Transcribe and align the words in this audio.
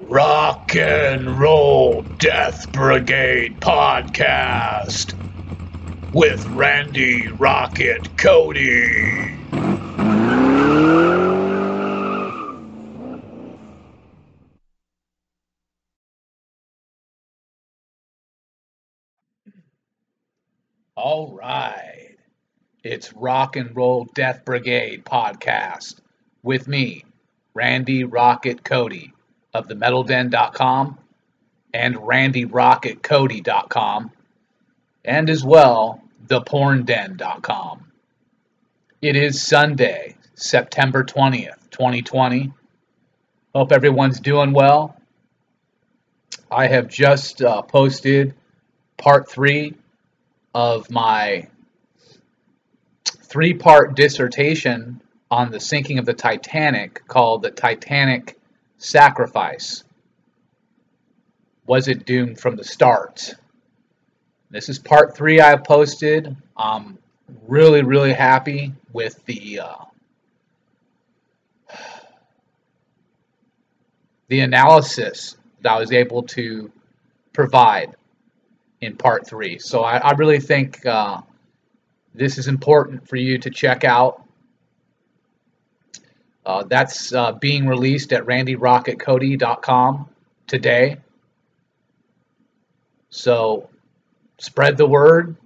Rock 0.00 0.74
and 0.74 1.38
Roll 1.38 2.02
Death 2.18 2.72
Brigade 2.72 3.60
podcast 3.60 5.14
with 6.12 6.46
Randy 6.46 7.28
Rocket 7.28 8.16
Cody. 8.16 9.38
All 20.96 21.36
right. 21.36 22.16
It's 22.82 23.12
Rock 23.14 23.56
and 23.56 23.76
Roll 23.76 24.06
Death 24.14 24.44
Brigade 24.44 25.04
podcast 25.04 26.00
with 26.42 26.66
me, 26.68 27.04
Randy 27.54 28.04
Rocket 28.04 28.64
Cody 28.64 29.13
of 29.54 29.68
the 29.68 29.74
metalden.com 29.74 30.98
and 31.72 31.96
randyrocketcody.com 31.96 34.10
and 35.04 35.30
as 35.30 35.44
well 35.44 36.02
thepornden.com. 36.26 37.84
It 39.00 39.16
is 39.16 39.40
Sunday, 39.42 40.16
September 40.34 41.04
20th, 41.04 41.70
2020. 41.70 42.52
Hope 43.54 43.70
everyone's 43.70 44.18
doing 44.20 44.52
well. 44.52 44.96
I 46.50 46.66
have 46.66 46.88
just 46.88 47.42
uh, 47.42 47.62
posted 47.62 48.34
part 48.96 49.28
three 49.28 49.74
of 50.54 50.90
my 50.90 51.48
three 53.04 53.54
part 53.54 53.96
dissertation 53.96 55.02
on 55.30 55.50
the 55.50 55.60
sinking 55.60 55.98
of 55.98 56.06
the 56.06 56.14
Titanic 56.14 57.06
called 57.08 57.42
The 57.42 57.50
Titanic 57.50 58.38
Sacrifice. 58.78 59.84
Was 61.66 61.88
it 61.88 62.04
doomed 62.04 62.38
from 62.38 62.56
the 62.56 62.64
start? 62.64 63.34
This 64.50 64.68
is 64.68 64.78
part 64.78 65.16
three 65.16 65.40
I 65.40 65.56
posted. 65.56 66.36
I'm 66.56 66.98
really, 67.48 67.82
really 67.82 68.12
happy 68.12 68.72
with 68.92 69.24
the 69.24 69.60
uh, 69.60 69.84
the 74.28 74.40
analysis 74.40 75.36
that 75.62 75.72
I 75.72 75.78
was 75.78 75.92
able 75.92 76.22
to 76.24 76.70
provide 77.32 77.94
in 78.80 78.96
part 78.96 79.26
three. 79.26 79.58
So 79.58 79.82
I, 79.82 79.98
I 79.98 80.12
really 80.12 80.40
think 80.40 80.84
uh, 80.86 81.20
this 82.14 82.38
is 82.38 82.48
important 82.48 83.08
for 83.08 83.16
you 83.16 83.38
to 83.38 83.50
check 83.50 83.84
out. 83.84 84.23
Uh, 86.46 86.62
that's 86.64 87.12
uh, 87.12 87.32
being 87.32 87.66
released 87.66 88.12
at 88.12 88.24
randyrocketcody.com 88.24 90.08
today. 90.46 90.96
So 93.08 93.70
spread 94.38 94.76
the 94.76 94.86
word. 94.86 95.36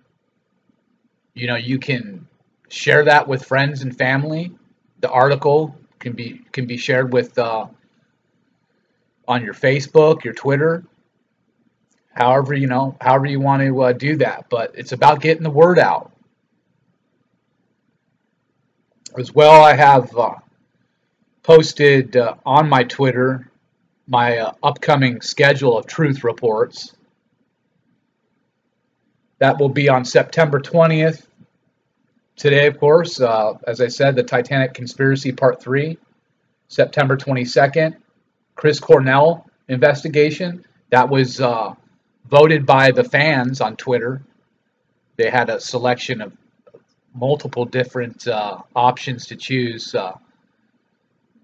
You 1.35 1.47
know, 1.47 1.57
you 1.57 1.79
can 1.79 2.27
share 2.69 3.05
that 3.05 3.29
with 3.29 3.45
friends 3.45 3.83
and 3.83 3.97
family. 3.97 4.53
The 5.01 5.11
article 5.11 5.77
can 6.01 6.15
be 6.15 6.43
can 6.53 6.67
be 6.67 6.77
shared 6.77 7.13
with 7.13 7.39
uh, 7.39 7.67
on 9.29 9.45
your 9.45 9.55
Facebook, 9.55 10.25
your 10.25 10.35
Twitter, 10.35 10.85
however 12.13 12.55
you 12.55 12.67
know, 12.67 12.97
however 13.01 13.27
you 13.27 13.39
want 13.39 13.63
to 13.63 13.83
uh, 13.83 13.93
do 13.93 14.17
that. 14.17 14.47
But 14.51 14.73
it's 14.75 14.93
about 14.93 15.21
getting 15.21 15.45
the 15.45 15.51
word 15.51 15.79
out. 15.79 16.11
As 19.17 19.35
well, 19.35 19.63
I 19.63 19.75
have 19.75 20.17
uh, 20.17 20.35
posted 21.49 22.15
uh, 22.15 22.35
on 22.45 22.69
my 22.69 22.85
Twitter 22.85 23.51
my 24.07 24.37
uh, 24.37 24.53
upcoming 24.63 25.19
schedule 25.23 25.79
of 25.79 25.87
truth 25.87 26.23
reports. 26.23 26.95
That 29.39 29.59
will 29.59 29.71
be 29.71 29.89
on 29.89 30.05
September 30.05 30.61
20th. 30.61 31.27
Today, 32.37 32.67
of 32.67 32.79
course, 32.79 33.19
uh, 33.19 33.55
as 33.67 33.81
I 33.81 33.89
said, 33.89 34.15
the 34.15 34.23
Titanic 34.23 34.75
Conspiracy 34.75 35.33
Part 35.33 35.59
3. 35.63 35.97
September 36.69 37.17
22nd, 37.17 37.97
Chris 38.55 38.79
Cornell 38.79 39.47
investigation. 39.69 40.67
That 40.91 41.09
was 41.09 41.41
uh, 41.41 41.73
voted 42.27 42.67
by 42.67 42.91
the 42.91 43.05
fans 43.05 43.63
on 43.63 43.75
Twitter. 43.77 44.21
They 45.17 45.31
had 45.31 45.49
a 45.49 45.59
selection 45.59 46.21
of 46.21 46.37
multiple 47.15 47.65
different 47.65 48.29
uh, 48.29 48.59
options 48.77 49.27
to 49.29 49.37
choose 49.37 49.95
uh, 49.95 50.13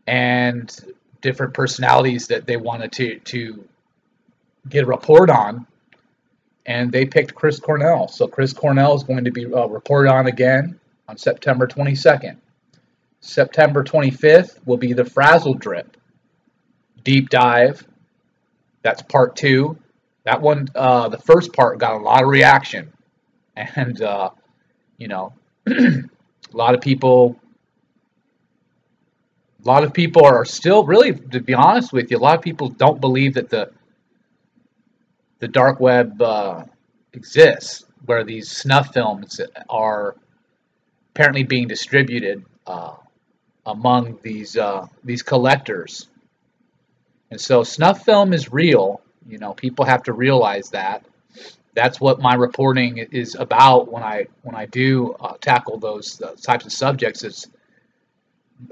and 0.06 0.94
different 1.20 1.54
personalities 1.54 2.28
that 2.28 2.46
they 2.46 2.56
wanted 2.56 2.92
to, 2.92 3.18
to 3.20 3.64
get 4.68 4.84
a 4.84 4.86
report 4.86 5.30
on. 5.30 5.66
And 6.66 6.90
they 6.90 7.04
picked 7.04 7.34
Chris 7.34 7.60
Cornell. 7.60 8.08
So 8.08 8.26
Chris 8.26 8.52
Cornell 8.52 8.94
is 8.94 9.02
going 9.02 9.24
to 9.24 9.30
be 9.30 9.44
uh, 9.46 9.66
reported 9.66 10.10
on 10.10 10.26
again 10.26 10.80
on 11.08 11.18
September 11.18 11.66
22nd. 11.66 12.36
September 13.20 13.82
25th 13.82 14.58
will 14.66 14.76
be 14.76 14.92
the 14.92 15.04
Frazzle 15.04 15.54
Drip 15.54 15.96
deep 17.04 17.28
dive. 17.28 17.86
That's 18.82 19.02
part 19.02 19.36
two. 19.36 19.78
That 20.24 20.40
one, 20.40 20.68
uh, 20.74 21.08
the 21.08 21.18
first 21.18 21.52
part 21.52 21.78
got 21.78 21.94
a 21.94 21.98
lot 21.98 22.22
of 22.22 22.28
reaction, 22.28 22.92
and 23.56 24.00
uh, 24.02 24.30
you 24.98 25.08
know, 25.08 25.32
a 25.66 26.02
lot 26.52 26.74
of 26.74 26.80
people, 26.80 27.38
a 29.64 29.68
lot 29.68 29.84
of 29.84 29.92
people 29.92 30.24
are 30.24 30.44
still 30.44 30.84
really, 30.84 31.12
to 31.14 31.40
be 31.40 31.54
honest 31.54 31.92
with 31.92 32.10
you, 32.10 32.18
a 32.18 32.18
lot 32.18 32.36
of 32.36 32.42
people 32.42 32.68
don't 32.68 33.00
believe 33.00 33.34
that 33.34 33.48
the 33.48 33.70
the 35.40 35.48
dark 35.48 35.80
web 35.80 36.20
uh, 36.22 36.64
exists, 37.12 37.84
where 38.06 38.24
these 38.24 38.50
snuff 38.50 38.92
films 38.94 39.40
are 39.68 40.16
apparently 41.10 41.42
being 41.42 41.66
distributed 41.68 42.44
uh, 42.66 42.94
among 43.66 44.18
these 44.22 44.56
uh, 44.56 44.86
these 45.02 45.22
collectors. 45.22 46.08
And 47.30 47.40
so 47.40 47.62
snuff 47.64 48.04
film 48.04 48.32
is 48.32 48.52
real. 48.52 49.00
You 49.26 49.38
know, 49.38 49.54
people 49.54 49.84
have 49.86 50.02
to 50.04 50.12
realize 50.12 50.70
that. 50.70 51.04
That's 51.74 52.00
what 52.00 52.20
my 52.20 52.34
reporting 52.34 52.98
is 52.98 53.34
about 53.34 53.90
when 53.90 54.02
I 54.02 54.26
when 54.42 54.54
I 54.54 54.66
do 54.66 55.14
uh, 55.18 55.34
tackle 55.40 55.78
those 55.78 56.20
uh, 56.20 56.36
types 56.40 56.66
of 56.66 56.72
subjects. 56.72 57.24
It's 57.24 57.48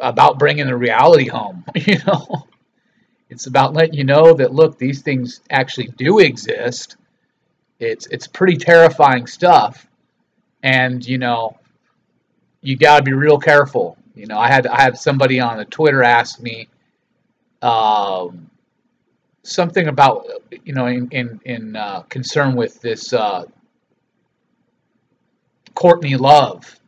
about 0.00 0.38
bringing 0.38 0.66
the 0.66 0.76
reality 0.76 1.28
home. 1.28 1.65
You 1.75 1.98
know, 2.06 2.47
it's 3.31 3.47
about 3.47 3.72
letting 3.72 3.94
you 3.94 4.04
know 4.04 4.34
that 4.34 4.53
look, 4.53 4.78
these 4.78 5.03
things 5.03 5.41
actually 5.50 5.88
do 5.97 6.19
exist. 6.19 6.97
It's 7.81 8.06
it's 8.06 8.26
pretty 8.26 8.56
terrifying 8.56 9.26
stuff, 9.26 9.87
and 10.62 11.04
you 11.04 11.19
know, 11.19 11.59
you 12.60 12.76
got 12.76 12.98
to 12.98 13.03
be 13.03 13.12
real 13.12 13.38
careful. 13.38 13.97
You 14.15 14.26
know, 14.26 14.38
I 14.38 14.48
had 14.48 14.66
I 14.66 14.81
had 14.81 14.98
somebody 14.98 15.41
on 15.41 15.56
the 15.56 15.65
Twitter 15.65 16.03
ask 16.03 16.41
me 16.41 16.69
um, 17.62 18.50
something 19.43 19.88
about 19.88 20.26
you 20.64 20.75
know 20.75 20.87
in 20.87 21.09
in, 21.10 21.41
in 21.44 21.76
uh, 21.76 22.03
concern 22.03 22.54
with 22.54 22.81
this 22.81 23.12
uh, 23.12 23.44
Courtney 25.75 26.16
Love 26.16 26.78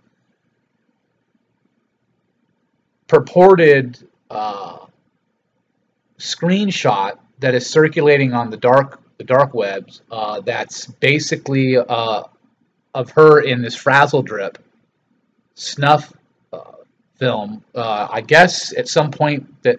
purported 3.09 3.99
uh, 4.31 4.79
screenshot 6.19 7.19
that 7.41 7.55
is 7.55 7.69
circulating 7.69 8.33
on 8.33 8.51
the 8.51 8.57
dark 8.57 9.01
the 9.19 9.25
dark 9.25 9.55
webs. 9.55 10.03
Uh, 10.11 10.41
that's 10.41 10.87
basically 10.87 11.77
uh, 11.77 12.23
of 12.95 13.11
her 13.11 13.41
in 13.41 13.63
this 13.63 13.77
frazzle 13.77 14.23
drip 14.23 14.59
snuff 15.55 16.13
uh, 16.53 16.73
film. 17.17 17.63
I 17.75 18.21
guess 18.21 18.77
at 18.77 18.89
some 18.89 19.11
point 19.11 19.63
that 19.63 19.79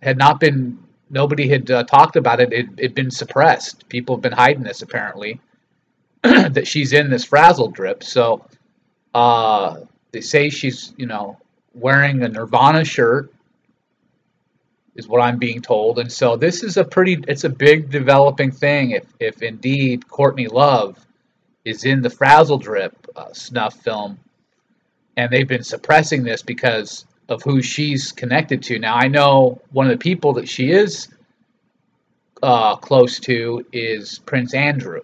had 0.00 0.18
not 0.18 0.40
been 0.40 0.78
nobody 1.10 1.48
had 1.48 1.70
uh, 1.70 1.84
talked 1.84 2.16
about 2.16 2.40
it. 2.40 2.52
It 2.52 2.66
had 2.80 2.94
been 2.94 3.10
suppressed. 3.10 3.88
People 3.88 4.16
have 4.16 4.22
been 4.22 4.32
hiding 4.32 4.62
this 4.62 4.82
apparently 4.82 5.40
that 6.22 6.66
she's 6.66 6.92
in 6.92 7.10
this 7.10 7.24
frazzle 7.24 7.68
drip. 7.68 8.02
So 8.02 8.44
uh, 9.14 9.80
they 10.12 10.20
say 10.20 10.50
she's 10.50 10.92
you 10.96 11.06
know 11.06 11.38
wearing 11.74 12.22
a 12.22 12.28
Nirvana 12.28 12.84
shirt 12.84 13.32
is 14.94 15.08
what 15.08 15.20
I'm 15.20 15.38
being 15.38 15.60
told. 15.60 15.98
And 15.98 16.10
so 16.10 16.36
this 16.36 16.62
is 16.62 16.76
a 16.76 16.84
pretty 16.84 17.22
it's 17.26 17.44
a 17.44 17.48
big 17.48 17.90
developing 17.90 18.50
thing 18.50 18.92
if 18.92 19.04
if 19.18 19.42
indeed 19.42 20.08
Courtney 20.08 20.46
Love 20.46 21.04
is 21.64 21.84
in 21.84 22.02
the 22.02 22.10
frazzle 22.10 22.58
drip 22.58 22.94
uh, 23.16 23.32
snuff 23.32 23.74
film 23.74 24.18
and 25.16 25.30
they've 25.30 25.48
been 25.48 25.64
suppressing 25.64 26.22
this 26.22 26.42
because 26.42 27.06
of 27.28 27.42
who 27.42 27.62
she's 27.62 28.12
connected 28.12 28.62
to. 28.64 28.78
Now, 28.78 28.96
I 28.96 29.08
know 29.08 29.62
one 29.70 29.86
of 29.86 29.92
the 29.92 30.02
people 30.02 30.34
that 30.34 30.48
she 30.48 30.70
is 30.70 31.08
uh, 32.42 32.76
close 32.76 33.20
to 33.20 33.64
is 33.72 34.18
Prince 34.18 34.54
Andrew. 34.54 35.00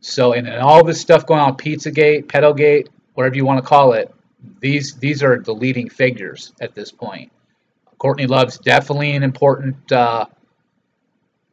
So, 0.00 0.32
and, 0.32 0.46
and 0.46 0.60
all 0.60 0.84
this 0.84 1.00
stuff 1.00 1.26
going 1.26 1.40
on, 1.40 1.56
Pizzagate, 1.56 2.28
Pedogate, 2.28 2.88
whatever 3.14 3.36
you 3.36 3.44
want 3.44 3.58
to 3.58 3.66
call 3.66 3.92
it, 3.92 4.12
these 4.60 4.94
these 4.94 5.22
are 5.22 5.40
the 5.40 5.52
leading 5.52 5.88
figures 5.88 6.52
at 6.60 6.74
this 6.74 6.90
point. 6.90 7.30
Courtney 7.98 8.26
Love's 8.26 8.58
definitely 8.58 9.12
an 9.12 9.22
important 9.22 9.92
uh, 9.92 10.26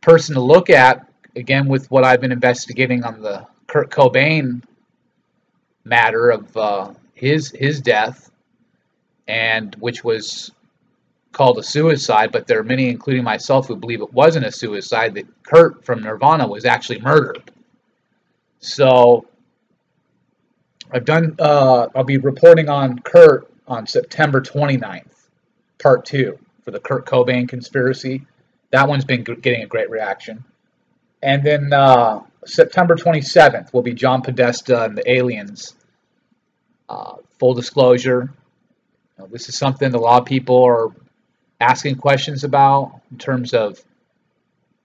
person 0.02 0.36
to 0.36 0.42
look 0.42 0.70
at. 0.70 1.06
Again, 1.36 1.68
with 1.68 1.90
what 1.92 2.04
I've 2.04 2.22
been 2.22 2.32
investigating 2.32 3.04
on 3.04 3.22
the 3.22 3.46
Kurt 3.68 3.92
Cobain 3.92 4.64
matter 5.86 6.32
of 6.32 6.58
uh, 6.58 6.94
his 7.14 7.52
his 7.52 7.82
death, 7.82 8.32
and 9.28 9.76
which 9.76 10.04
was 10.04 10.52
called 11.32 11.60
a 11.60 11.64
suicide, 11.64 12.32
but 12.32 12.48
there 12.48 12.60
are 12.60 12.64
many, 12.64 12.90
including 12.90 13.24
myself, 13.24 13.68
who 13.68 13.76
believe 13.76 14.02
it 14.02 14.12
wasn't 14.12 14.46
a 14.46 14.52
suicide. 14.52 15.14
That 15.14 15.28
Kurt 15.44 15.86
from 15.86 16.02
Nirvana 16.02 16.48
was 16.48 16.66
actually 16.66 17.00
murdered. 17.02 17.52
So 18.60 19.28
I've 20.92 21.06
done. 21.06 21.36
Uh, 21.40 21.88
I'll 21.96 22.04
be 22.04 22.18
reporting 22.18 22.70
on 22.70 23.00
Kurt 23.00 23.52
on 23.68 23.86
September 23.86 24.42
29th, 24.42 25.28
part 25.82 26.06
two 26.06 26.40
for 26.64 26.72
the 26.72 26.80
Kurt 26.80 27.06
Cobain 27.06 27.48
conspiracy. 27.48 28.26
That 28.72 28.88
one's 28.88 29.06
been 29.06 29.24
getting 29.24 29.64
a 29.64 29.68
great 29.68 29.90
reaction. 29.90 30.44
And 31.22 31.44
then 31.44 31.74
uh, 31.74 32.22
September 32.46 32.96
27th 32.96 33.74
will 33.74 33.82
be 33.82 33.94
John 33.94 34.22
Podesta 34.22 34.86
and 34.86 34.98
the 34.98 35.12
aliens. 35.12 35.76
Uh, 36.88 37.16
full 37.38 37.54
disclosure, 37.54 38.34
you 39.18 39.24
know, 39.24 39.30
this 39.32 39.48
is 39.48 39.58
something 39.58 39.94
a 39.94 39.98
lot 39.98 40.22
of 40.22 40.26
people 40.26 40.64
are 40.64 40.88
asking 41.62 41.96
questions 41.96 42.44
about 42.44 43.02
in 43.12 43.18
terms 43.18 43.54
of, 43.54 43.80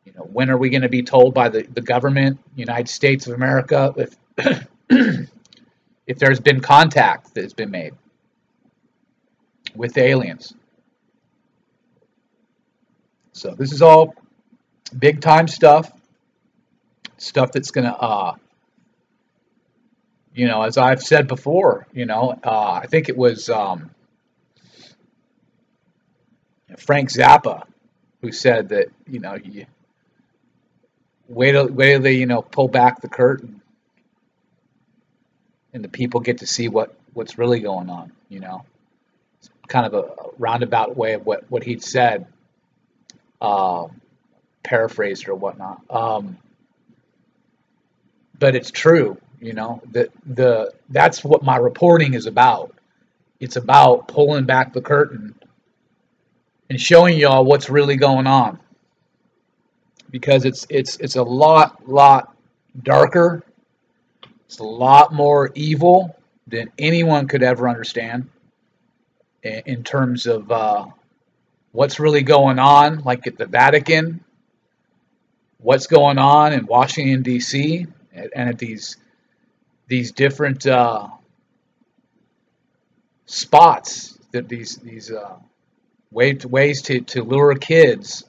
you 0.05 0.12
know, 0.12 0.23
when 0.23 0.50
are 0.50 0.59
we 0.59 0.69
going 0.69 0.83
to 0.83 0.89
be 0.89 1.03
told 1.03 1.33
by 1.33 1.49
the, 1.49 1.62
the 1.62 1.81
government, 1.81 2.39
United 2.57 2.89
States 2.89 3.27
of 3.27 3.33
America, 3.33 3.95
if 3.97 5.29
if 6.06 6.19
there's 6.19 6.41
been 6.41 6.61
contact 6.61 7.35
that 7.35 7.43
has 7.43 7.55
been 7.55 7.71
made 7.71 7.95
with 9.75 9.97
aliens. 9.97 10.55
So 13.33 13.55
this 13.55 13.73
is 13.73 13.83
all 13.83 14.15
big 14.97 15.21
time 15.21 15.49
stuff, 15.49 15.91
stuff 17.17 17.53
that's 17.53 17.71
going 17.71 17.87
to, 17.87 17.97
uh, 17.97 18.35
you 20.35 20.47
know, 20.47 20.62
as 20.62 20.79
I've 20.79 21.03
said 21.03 21.27
before, 21.27 21.87
you 21.93 22.07
know, 22.07 22.39
uh, 22.45 22.81
I 22.83 22.87
think 22.87 23.09
it 23.09 23.17
was 23.17 23.49
um, 23.49 23.91
Frank 26.79 27.11
Zappa 27.11 27.65
who 28.21 28.33
said 28.33 28.69
that, 28.71 28.89
you 29.07 29.21
know, 29.21 29.35
you 29.35 29.67
wait 31.29 31.53
till, 31.53 31.69
wait 31.69 31.93
till 31.93 32.00
they, 32.00 32.15
you 32.15 32.27
know, 32.27 32.43
pull 32.43 32.69
back 32.69 33.00
the 33.00 33.09
curtain 33.09 33.62
and 35.75 35.85
the 35.85 35.88
people 35.88 36.21
get 36.21 36.38
to 36.38 36.47
see 36.47 36.69
what, 36.69 36.94
what's 37.12 37.37
really 37.37 37.61
going 37.61 37.91
on, 37.91 38.12
you 38.31 38.41
know. 38.41 38.65
It's 39.41 39.50
kind 39.69 39.85
of 39.85 39.93
a 39.94 40.12
roundabout 40.38 40.97
way 40.97 41.15
of 41.15 41.26
what, 41.26 41.44
what 41.50 41.62
he'd 41.65 41.82
said 41.82 42.26
uh, 43.41 43.88
paraphrased 44.62 45.29
or 45.29 45.35
whatnot. 45.35 45.82
Um, 45.91 46.38
but 48.38 48.55
it's 48.56 48.71
true, 48.71 49.19
you 49.41 49.53
know. 49.53 49.82
that 49.93 50.11
the 50.25 50.73
that's 50.88 51.23
what 51.23 51.43
my 51.43 51.56
reporting 51.56 52.15
is 52.15 52.26
about. 52.26 52.75
It's 53.41 53.56
about 53.56 54.09
pulling 54.09 54.47
back 54.47 54.73
the 54.73 54.81
curtain 54.81 55.35
and 56.71 56.81
showing 56.81 57.19
y'all 57.19 57.44
what's 57.44 57.69
really 57.69 57.97
going 57.97 58.26
on. 58.26 58.59
Because 60.11 60.44
it's 60.44 60.67
it's 60.71 60.97
it's 60.99 61.17
a 61.17 61.23
lot 61.23 61.88
lot 61.88 62.35
darker. 62.82 63.43
It's 64.46 64.58
a 64.58 64.64
lot 64.64 65.12
more 65.12 65.50
evil 65.55 66.17
than 66.46 66.70
anyone 66.79 67.26
could 67.29 67.43
ever 67.43 67.69
understand 67.69 68.29
in 69.43 69.82
terms 69.82 70.26
of 70.26 70.50
uh, 70.50 70.87
what's 71.73 72.00
really 72.00 72.23
going 72.23 72.58
on, 72.58 73.02
like 73.02 73.26
at 73.26 73.37
the 73.37 73.46
Vatican, 73.46 74.25
what's 75.58 75.87
going 75.87 76.19
on 76.19 76.52
in 76.52 76.67
Washington 76.67 77.23
D.C. 77.23 77.87
and 78.12 78.49
at 78.49 78.58
these 78.58 78.96
these 79.87 80.12
different 80.12 80.67
uh, 80.67 81.08
spots 83.26 84.19
that 84.32 84.49
these 84.49 84.76
these 84.76 85.11
uh, 85.11 85.37
ways 86.11 86.47
ways 86.47 86.82
to, 86.82 87.00
to 87.00 87.23
lure 87.23 87.55
kids, 87.55 88.25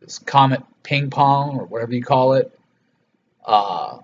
this 0.00 0.18
comet 0.18 0.62
ping 0.82 1.10
pong 1.10 1.58
or 1.58 1.64
whatever 1.64 1.94
you 1.94 2.02
call 2.02 2.34
it. 2.34 2.56
Uh, 3.44 3.98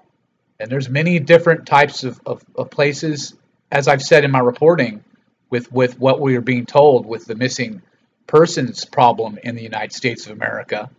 and 0.61 0.71
there's 0.71 0.89
many 0.89 1.19
different 1.19 1.67
types 1.67 2.05
of, 2.05 2.21
of, 2.27 2.45
of 2.57 2.71
places, 2.71 3.35
as 3.71 3.87
I've 3.87 4.03
said 4.03 4.25
in 4.25 4.31
my 4.31 4.41
reporting, 4.41 5.05
with, 5.51 5.71
with 5.73 5.99
what 5.99 6.21
we 6.21 6.37
are 6.37 6.41
being 6.43 6.67
told 6.67 7.07
with 7.07 7.25
the 7.27 7.35
missing 7.35 7.83
persons 8.27 8.85
problem 8.85 9.39
in 9.43 9.55
the 9.55 9.63
United 9.63 9.93
States 9.93 10.27
of 10.27 10.33
America. 10.33 10.91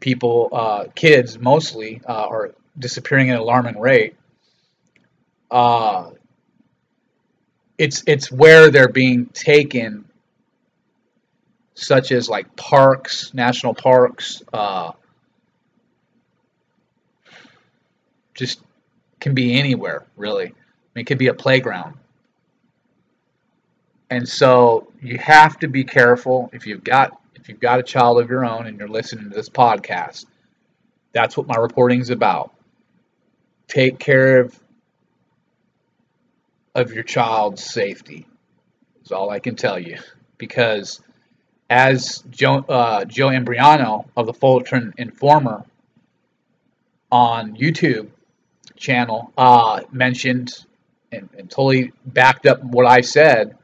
People, 0.00 0.48
uh, 0.52 0.84
kids 0.94 1.38
mostly, 1.38 2.00
uh, 2.06 2.26
are 2.26 2.54
disappearing 2.78 3.30
at 3.30 3.36
an 3.36 3.40
alarming 3.40 3.80
rate. 3.80 4.16
Uh, 5.50 6.10
it's 7.78 8.02
it's 8.06 8.30
where 8.30 8.70
they're 8.70 8.88
being 8.88 9.26
taken, 9.26 10.04
such 11.74 12.12
as 12.12 12.28
like 12.28 12.56
parks, 12.56 13.34
national 13.34 13.74
parks, 13.74 14.42
uh, 14.52 14.92
just 18.34 18.60
can 19.20 19.34
be 19.34 19.58
anywhere 19.58 20.04
really. 20.16 20.46
I 20.46 20.48
mean, 20.94 21.02
it 21.02 21.06
could 21.06 21.18
be 21.18 21.28
a 21.28 21.34
playground. 21.34 21.94
And 24.10 24.28
so 24.28 24.92
you 25.00 25.18
have 25.18 25.58
to 25.60 25.68
be 25.68 25.84
careful 25.84 26.50
if 26.52 26.66
you've 26.66 26.84
got 26.84 27.18
if 27.34 27.48
you've 27.48 27.60
got 27.60 27.80
a 27.80 27.82
child 27.82 28.20
of 28.20 28.30
your 28.30 28.44
own 28.44 28.66
and 28.66 28.78
you're 28.78 28.88
listening 28.88 29.28
to 29.28 29.34
this 29.34 29.48
podcast. 29.48 30.26
That's 31.12 31.36
what 31.36 31.46
my 31.46 31.56
reporting 31.56 32.00
is 32.00 32.10
about. 32.10 32.52
Take 33.66 33.98
care 33.98 34.40
of 34.40 34.58
of 36.74 36.92
your 36.92 37.02
child's 37.02 37.62
safety. 37.62 38.26
Is 39.04 39.12
all 39.12 39.30
I 39.30 39.38
can 39.38 39.56
tell 39.56 39.78
you. 39.78 39.98
Because 40.38 41.00
as 41.70 42.22
Joe, 42.30 42.64
uh, 42.68 43.04
Joe 43.04 43.28
Imbriano 43.28 44.06
of 44.16 44.26
the 44.26 44.34
Fullerton 44.34 44.94
Informer 44.96 45.64
on 47.10 47.56
YouTube 47.56 48.10
channel 48.76 49.32
uh, 49.36 49.82
mentioned 49.90 50.52
and, 51.12 51.28
and 51.38 51.50
totally 51.50 51.92
backed 52.04 52.46
up 52.46 52.62
what 52.62 52.86
I 52.86 53.00
said 53.00 53.56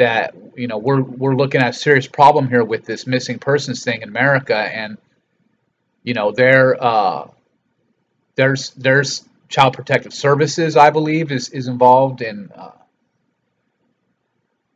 that 0.00 0.34
you 0.56 0.66
know 0.66 0.78
we're 0.78 1.02
we're 1.02 1.36
looking 1.36 1.60
at 1.60 1.68
a 1.68 1.72
serious 1.74 2.06
problem 2.06 2.48
here 2.48 2.64
with 2.64 2.86
this 2.86 3.06
missing 3.06 3.38
persons 3.38 3.84
thing 3.84 4.00
in 4.00 4.08
America, 4.08 4.56
and 4.56 4.96
you 6.02 6.14
know 6.14 6.32
there 6.32 6.82
uh, 6.82 7.28
there's 8.34 8.70
there's 8.70 9.28
child 9.50 9.74
protective 9.74 10.14
services 10.14 10.74
I 10.74 10.88
believe 10.88 11.30
is 11.30 11.50
is 11.50 11.68
involved 11.68 12.22
in 12.22 12.50
uh, 12.54 12.70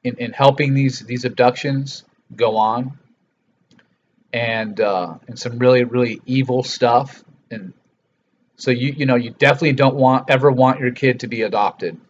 in, 0.03 0.17
in 0.19 0.33
helping 0.33 0.75
these 0.75 1.01
these 1.01 1.25
abductions 1.25 2.05
go 2.37 2.59
on, 2.59 2.99
and 4.31 4.79
uh, 4.79 5.15
and 5.27 5.39
some 5.39 5.59
really 5.59 5.85
really 5.85 6.21
evil 6.27 6.63
stuff, 6.63 7.25
and 7.51 7.73
so 8.57 8.71
you 8.71 8.95
you 8.97 9.07
know 9.07 9.17
you 9.17 9.31
definitely 9.31 9.73
don't 9.73 9.97
want 9.97 10.31
ever 10.31 10.51
want 10.51 10.81
your 10.81 10.93
kid 10.93 11.21
to 11.21 11.27
be 11.27 11.43
adopted. 11.43 12.01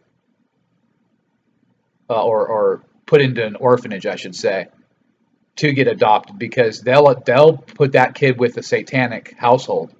Uh, 2.10 2.22
or, 2.22 2.46
or 2.46 2.82
put 3.06 3.22
into 3.22 3.42
an 3.44 3.56
orphanage, 3.56 4.04
I 4.04 4.16
should 4.16 4.36
say, 4.36 4.66
to 5.56 5.72
get 5.72 5.88
adopted 5.88 6.38
because 6.38 6.82
they'll 6.82 7.14
they'll 7.24 7.56
put 7.56 7.92
that 7.92 8.14
kid 8.14 8.38
with 8.38 8.56
a 8.58 8.62
satanic 8.62 9.34
household. 9.38 9.90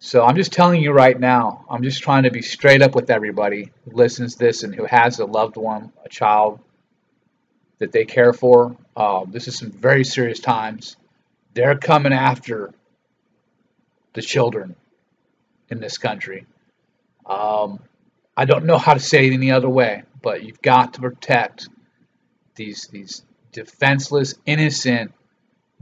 So 0.00 0.22
I'm 0.24 0.36
just 0.36 0.52
telling 0.52 0.82
you 0.82 0.92
right 0.92 1.18
now, 1.18 1.64
I'm 1.70 1.82
just 1.82 2.02
trying 2.02 2.24
to 2.24 2.30
be 2.30 2.42
straight 2.42 2.82
up 2.82 2.94
with 2.94 3.08
everybody 3.08 3.70
who 3.84 3.92
listens 3.96 4.36
this 4.36 4.62
and 4.62 4.74
who 4.74 4.84
has 4.84 5.18
a 5.18 5.24
loved 5.24 5.56
one, 5.56 5.92
a 6.04 6.08
child 6.08 6.60
that 7.78 7.92
they 7.92 8.04
care 8.04 8.32
for. 8.32 8.76
Uh, 8.96 9.24
this 9.26 9.48
is 9.48 9.56
some 9.56 9.70
very 9.70 10.04
serious 10.04 10.40
times. 10.40 10.96
They're 11.54 11.78
coming 11.78 12.12
after 12.12 12.74
the 14.14 14.22
children 14.22 14.74
in 15.68 15.80
this 15.80 15.98
country. 15.98 16.46
Um, 17.26 17.80
I 18.36 18.46
don't 18.46 18.64
know 18.64 18.78
how 18.78 18.94
to 18.94 19.00
say 19.00 19.26
it 19.26 19.32
any 19.32 19.50
other 19.50 19.68
way 19.68 20.02
but 20.24 20.42
you've 20.42 20.62
got 20.62 20.94
to 20.94 21.02
protect 21.02 21.68
these 22.56 22.88
these 22.88 23.22
defenseless, 23.52 24.34
innocent 24.46 25.12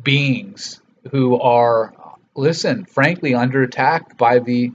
beings 0.03 0.81
who 1.11 1.41
are, 1.41 1.95
listen, 2.35 2.85
frankly, 2.85 3.35
under 3.35 3.63
attack 3.63 4.19
by 4.19 4.41
the 4.41 4.73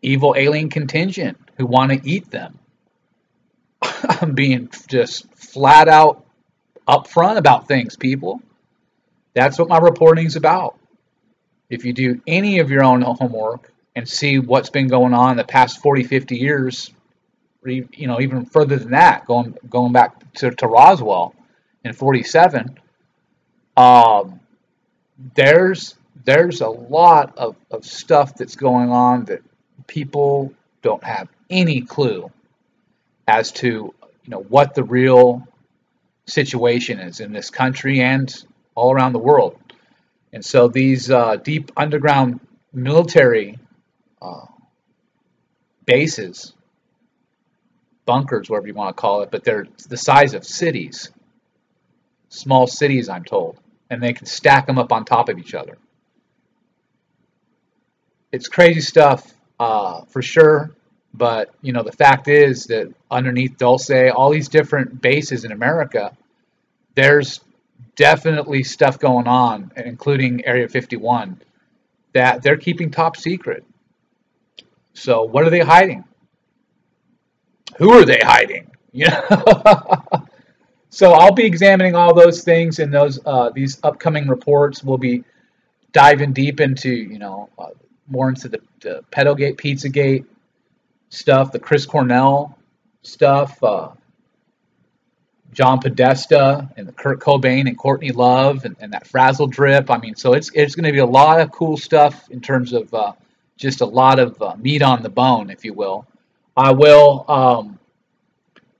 evil 0.00 0.34
alien 0.36 0.70
contingent 0.70 1.36
who 1.58 1.66
want 1.66 1.92
to 1.92 2.08
eat 2.08 2.30
them. 2.30 2.58
I'm 3.82 4.32
being 4.34 4.70
just 4.88 5.26
flat 5.34 5.88
out 5.88 6.24
upfront 6.86 7.36
about 7.36 7.66
things, 7.66 7.96
people. 7.96 8.40
That's 9.34 9.58
what 9.58 9.68
my 9.68 9.78
reporting 9.78 10.26
is 10.26 10.36
about. 10.36 10.78
If 11.68 11.84
you 11.84 11.92
do 11.92 12.20
any 12.26 12.58
of 12.58 12.70
your 12.70 12.84
own 12.84 13.02
homework 13.02 13.72
and 13.94 14.08
see 14.08 14.38
what's 14.38 14.70
been 14.70 14.88
going 14.88 15.14
on 15.14 15.36
the 15.36 15.44
past 15.44 15.82
40, 15.82 16.04
50 16.04 16.36
years, 16.36 16.92
you 17.64 18.06
know, 18.06 18.20
even 18.20 18.46
further 18.46 18.76
than 18.76 18.92
that, 18.92 19.26
going 19.26 19.56
going 19.68 19.92
back 19.92 20.32
to, 20.34 20.50
to 20.52 20.66
Roswell 20.66 21.34
in 21.84 21.92
47, 21.92 22.78
um, 23.76 24.40
there's 25.34 25.96
there's 26.24 26.60
a 26.60 26.68
lot 26.68 27.36
of, 27.36 27.56
of 27.70 27.84
stuff 27.84 28.34
that's 28.34 28.56
going 28.56 28.90
on 28.90 29.24
that 29.26 29.42
people 29.86 30.52
don't 30.82 31.02
have 31.04 31.28
any 31.50 31.80
clue 31.80 32.30
as 33.28 33.52
to 33.52 33.66
you 33.66 34.30
know 34.30 34.40
what 34.40 34.74
the 34.74 34.84
real 34.84 35.46
situation 36.26 36.98
is 36.98 37.20
in 37.20 37.32
this 37.32 37.50
country 37.50 38.00
and 38.00 38.44
all 38.74 38.92
around 38.92 39.12
the 39.12 39.18
world. 39.18 39.58
And 40.36 40.44
so 40.44 40.68
these 40.68 41.10
uh, 41.10 41.36
deep 41.36 41.72
underground 41.78 42.40
military 42.70 43.58
uh, 44.20 44.44
bases, 45.86 46.52
bunkers, 48.04 48.50
whatever 48.50 48.66
you 48.66 48.74
want 48.74 48.94
to 48.94 49.00
call 49.00 49.22
it, 49.22 49.30
but 49.30 49.44
they're 49.44 49.66
the 49.88 49.96
size 49.96 50.34
of 50.34 50.44
cities, 50.44 51.10
small 52.28 52.66
cities, 52.66 53.08
I'm 53.08 53.24
told, 53.24 53.58
and 53.88 54.02
they 54.02 54.12
can 54.12 54.26
stack 54.26 54.66
them 54.66 54.78
up 54.78 54.92
on 54.92 55.06
top 55.06 55.30
of 55.30 55.38
each 55.38 55.54
other. 55.54 55.78
It's 58.30 58.46
crazy 58.46 58.82
stuff 58.82 59.32
uh, 59.58 60.02
for 60.02 60.20
sure, 60.20 60.70
but 61.14 61.54
you 61.62 61.72
know 61.72 61.82
the 61.82 61.92
fact 61.92 62.28
is 62.28 62.64
that 62.64 62.92
underneath 63.10 63.56
Dulce, 63.56 64.12
all 64.14 64.28
these 64.28 64.50
different 64.50 65.00
bases 65.00 65.46
in 65.46 65.52
America, 65.52 66.14
there's 66.94 67.40
definitely 67.96 68.62
stuff 68.62 68.98
going 68.98 69.26
on, 69.26 69.72
including 69.76 70.44
Area 70.44 70.68
51, 70.68 71.42
that 72.12 72.42
they're 72.42 72.56
keeping 72.56 72.90
top 72.90 73.16
secret. 73.16 73.64
So 74.92 75.22
what 75.22 75.44
are 75.44 75.50
they 75.50 75.60
hiding? 75.60 76.04
Who 77.78 77.92
are 77.92 78.04
they 78.04 78.20
hiding? 78.22 78.70
You 78.96 79.08
know. 79.08 79.92
so 80.88 81.12
I'll 81.12 81.34
be 81.34 81.44
examining 81.44 81.94
all 81.94 82.14
those 82.14 82.42
things 82.42 82.78
in 82.78 82.90
those 82.90 83.20
uh, 83.26 83.50
these 83.50 83.78
upcoming 83.82 84.26
reports. 84.26 84.82
We'll 84.82 84.96
be 84.96 85.22
diving 85.92 86.32
deep 86.32 86.60
into 86.62 86.88
you 86.88 87.18
know 87.18 87.50
uh, 87.58 87.72
more 88.08 88.30
into 88.30 88.48
the, 88.48 88.60
the 88.80 89.04
Pedogate, 89.10 89.58
Pizzagate 89.58 90.24
stuff, 91.10 91.52
the 91.52 91.58
Chris 91.58 91.84
Cornell 91.84 92.58
stuff, 93.02 93.62
uh, 93.62 93.90
John 95.56 95.78
Podesta 95.78 96.68
and 96.76 96.86
the 96.86 96.92
Kurt 96.92 97.18
Cobain 97.18 97.66
and 97.66 97.78
Courtney 97.78 98.10
Love 98.10 98.66
and, 98.66 98.76
and 98.78 98.92
that 98.92 99.06
Frazzle 99.06 99.46
Drip. 99.46 99.90
I 99.90 99.96
mean, 99.96 100.14
so 100.14 100.34
it's 100.34 100.50
it's 100.52 100.74
going 100.74 100.84
to 100.84 100.92
be 100.92 100.98
a 100.98 101.06
lot 101.06 101.40
of 101.40 101.50
cool 101.50 101.78
stuff 101.78 102.30
in 102.30 102.42
terms 102.42 102.74
of 102.74 102.92
uh, 102.92 103.14
just 103.56 103.80
a 103.80 103.86
lot 103.86 104.18
of 104.18 104.40
uh, 104.42 104.54
meat 104.56 104.82
on 104.82 105.02
the 105.02 105.08
bone, 105.08 105.48
if 105.48 105.64
you 105.64 105.72
will. 105.72 106.06
I 106.58 106.72
will 106.72 107.24
um, 107.26 107.78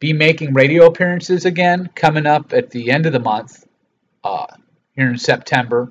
be 0.00 0.12
making 0.12 0.52
radio 0.52 0.84
appearances 0.84 1.46
again 1.46 1.88
coming 1.94 2.26
up 2.26 2.52
at 2.52 2.70
the 2.70 2.90
end 2.90 3.06
of 3.06 3.14
the 3.14 3.20
month 3.20 3.66
uh, 4.22 4.46
here 4.94 5.08
in 5.08 5.16
September. 5.16 5.90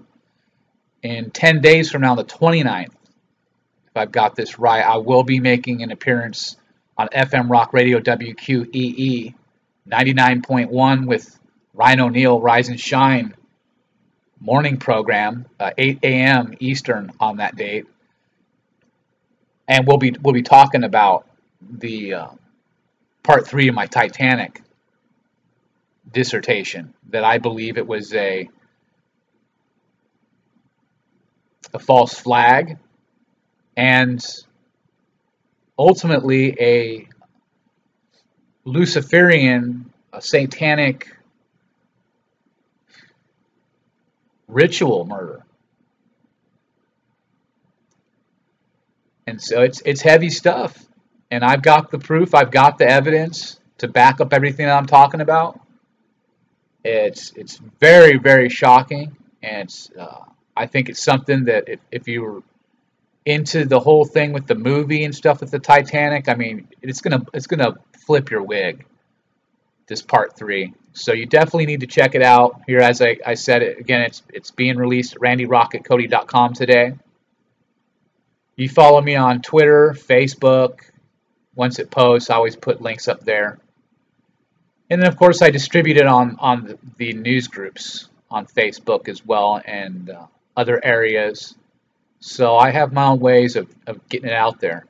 In 1.01 1.31
10 1.31 1.61
days 1.61 1.89
from 1.89 2.01
now, 2.01 2.13
the 2.13 2.23
29th, 2.23 2.85
if 2.85 2.91
I've 3.95 4.11
got 4.11 4.35
this 4.35 4.59
right, 4.59 4.83
I 4.83 4.97
will 4.97 5.23
be 5.23 5.39
making 5.39 5.81
an 5.81 5.91
appearance 5.91 6.57
on 6.95 7.07
FM 7.07 7.49
Rock 7.49 7.73
Radio 7.73 7.99
WQEE 7.99 9.33
99.1 9.89 11.05
with 11.05 11.39
Ryan 11.73 11.99
O'Neill 12.01 12.39
Rise 12.39 12.69
and 12.69 12.79
Shine 12.79 13.35
morning 14.39 14.77
program, 14.77 15.45
uh, 15.59 15.71
8 15.77 15.99
a.m. 16.03 16.53
Eastern 16.59 17.11
on 17.19 17.37
that 17.37 17.55
date 17.55 17.85
and 19.67 19.87
we'll 19.87 19.97
be 19.97 20.13
we'll 20.21 20.33
be 20.33 20.43
talking 20.43 20.83
about 20.83 21.27
the 21.61 22.13
uh, 22.13 22.27
part 23.23 23.47
three 23.47 23.67
of 23.67 23.75
my 23.75 23.85
Titanic 23.87 24.61
dissertation 26.11 26.93
that 27.09 27.23
I 27.23 27.39
believe 27.39 27.77
it 27.77 27.87
was 27.87 28.13
a 28.13 28.49
a 31.73 31.79
false 31.79 32.13
flag 32.13 32.77
and 33.75 34.23
ultimately 35.77 36.55
a 36.59 37.07
Luciferian 38.65 39.91
satanic 40.19 41.15
ritual 44.47 45.05
murder 45.05 45.45
And 49.27 49.41
so 49.41 49.61
it's 49.61 49.81
it's 49.81 50.01
heavy 50.01 50.29
stuff. 50.29 50.85
And 51.31 51.43
I've 51.43 51.61
got 51.61 51.91
the 51.91 51.99
proof, 51.99 52.35
I've 52.35 52.51
got 52.51 52.77
the 52.77 52.87
evidence 52.87 53.59
to 53.79 53.87
back 53.87 54.21
up 54.21 54.33
everything 54.33 54.67
that 54.67 54.77
I'm 54.77 54.85
talking 54.85 55.21
about. 55.21 55.59
It's 56.83 57.31
it's 57.35 57.59
very 57.79 58.17
very 58.17 58.49
shocking, 58.49 59.17
and 59.41 59.63
it's 59.63 59.89
uh, 59.99 60.25
I 60.55 60.67
think 60.67 60.89
it's 60.89 61.03
something 61.03 61.45
that 61.45 61.67
if, 61.67 61.79
if 61.91 62.07
you 62.07 62.21
were 62.21 62.43
into 63.25 63.65
the 63.65 63.79
whole 63.79 64.05
thing 64.05 64.33
with 64.33 64.47
the 64.47 64.55
movie 64.55 65.03
and 65.03 65.15
stuff 65.15 65.41
with 65.41 65.51
the 65.51 65.59
Titanic, 65.59 66.29
I 66.29 66.35
mean 66.35 66.67
it's 66.81 67.01
gonna 67.01 67.25
it's 67.33 67.47
gonna 67.47 67.75
flip 68.05 68.31
your 68.31 68.43
wig. 68.43 68.85
This 69.87 70.01
part 70.01 70.35
three, 70.35 70.73
so 70.93 71.13
you 71.13 71.27
definitely 71.27 71.67
need 71.67 71.81
to 71.81 71.87
check 71.87 72.15
it 72.15 72.23
out. 72.23 72.61
Here, 72.65 72.79
as 72.79 73.03
I, 73.03 73.17
I 73.23 73.35
said 73.35 73.61
it 73.61 73.79
again, 73.79 74.01
it's 74.01 74.23
it's 74.33 74.49
being 74.49 74.77
released 74.77 75.13
at 75.13 75.21
randyrocketcody.com 75.21 76.53
today. 76.53 76.93
You 78.55 78.69
follow 78.69 79.01
me 79.01 79.15
on 79.15 79.41
Twitter, 79.41 79.93
Facebook. 79.95 80.79
Once 81.55 81.79
it 81.79 81.91
posts, 81.91 82.29
I 82.29 82.35
always 82.35 82.55
put 82.55 82.81
links 82.81 83.07
up 83.07 83.23
there. 83.25 83.59
And 84.89 85.01
then, 85.01 85.09
of 85.09 85.17
course, 85.17 85.41
I 85.41 85.49
distribute 85.49 85.97
it 85.97 86.05
on, 86.05 86.37
on 86.39 86.77
the, 86.97 87.13
news 87.13 87.47
groups 87.47 88.07
on 88.29 88.45
Facebook 88.45 89.09
as 89.09 89.25
well 89.25 89.61
and 89.65 90.09
uh, 90.09 90.27
other 90.55 90.83
areas. 90.83 91.55
So 92.19 92.57
I 92.57 92.71
have 92.71 92.93
my 92.93 93.05
own 93.05 93.19
ways 93.19 93.55
of, 93.55 93.67
of 93.87 94.07
getting 94.09 94.29
it 94.29 94.35
out 94.35 94.59
there. 94.59 94.85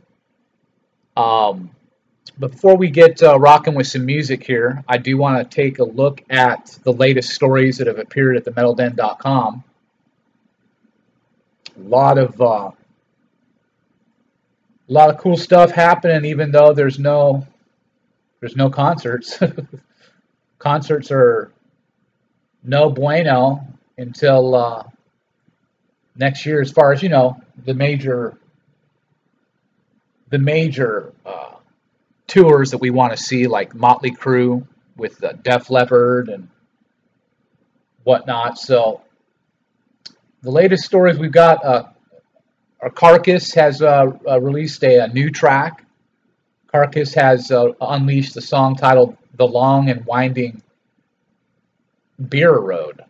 Um, 1.18 1.72
before 2.40 2.76
we 2.76 2.90
get 2.90 3.22
uh, 3.24 3.40
rocking 3.40 3.76
with 3.76 3.88
some 3.88 4.06
music 4.06 4.44
here, 4.46 4.84
I 4.88 4.98
do 4.98 5.18
want 5.18 5.38
to 5.50 5.56
take 5.56 5.80
a 5.80 5.84
look 5.84 6.22
at 6.30 6.78
the 6.84 6.92
latest 6.92 7.32
stories 7.32 7.78
that 7.78 7.88
have 7.88 8.00
appeared 8.00 8.36
at 8.38 8.46
themetalden.com. 8.46 9.64
A 11.78 11.82
lot 11.82 12.18
of 12.18 12.42
uh, 12.42 12.72
a 14.88 14.92
lot 14.92 15.10
of 15.10 15.18
cool 15.18 15.38
stuff 15.38 15.72
happening 15.72 16.26
even 16.26 16.52
though 16.52 16.74
there's 16.74 17.00
no 17.00 17.46
there's 18.40 18.56
no 18.56 18.70
concerts 18.70 19.40
concerts 20.60 21.12
are 21.12 21.52
no 22.64 22.90
bueno 22.90 23.66
until 23.98 24.56
uh, 24.56 24.84
next 26.16 26.46
year 26.46 26.62
as 26.62 26.72
far 26.72 26.92
as 26.92 27.04
you 27.04 27.10
know 27.10 27.38
the 27.66 27.74
major 27.74 28.38
the 30.30 30.40
major 30.40 31.14
uh, 31.26 31.56
tours 32.28 32.72
that 32.72 32.80
we 32.80 32.90
want 32.90 33.16
to 33.16 33.18
see 33.18 33.48
like 33.48 33.76
Motley 33.76 34.12
Crue 34.12 34.66
with 34.98 35.24
uh, 35.24 35.34
Def 35.34 35.70
Leppard 35.70 36.30
and 36.30 36.50
whatnot 38.04 38.58
so 38.58 39.02
the 40.42 40.52
latest 40.52 40.84
stories 40.84 41.18
we've 41.18 41.32
got 41.32 41.64
uh, 41.66 41.84
our 42.82 42.92
Carcass 42.92 43.52
has 43.56 43.82
uh, 43.82 44.12
uh, 44.28 44.40
released 44.40 44.84
a, 44.84 45.06
a, 45.06 45.08
new 45.08 45.32
track. 45.32 45.84
Carcass 46.68 47.16
has 47.16 47.50
uh, 47.50 47.70
unleashed 47.82 48.38
a 48.38 48.42
song 48.42 48.76
titled 48.76 49.18
"The 49.34 49.48
Long 49.48 49.90
and 49.90 50.06
Winding 50.06 50.62
Beer 52.30 52.56
Road," 52.56 53.04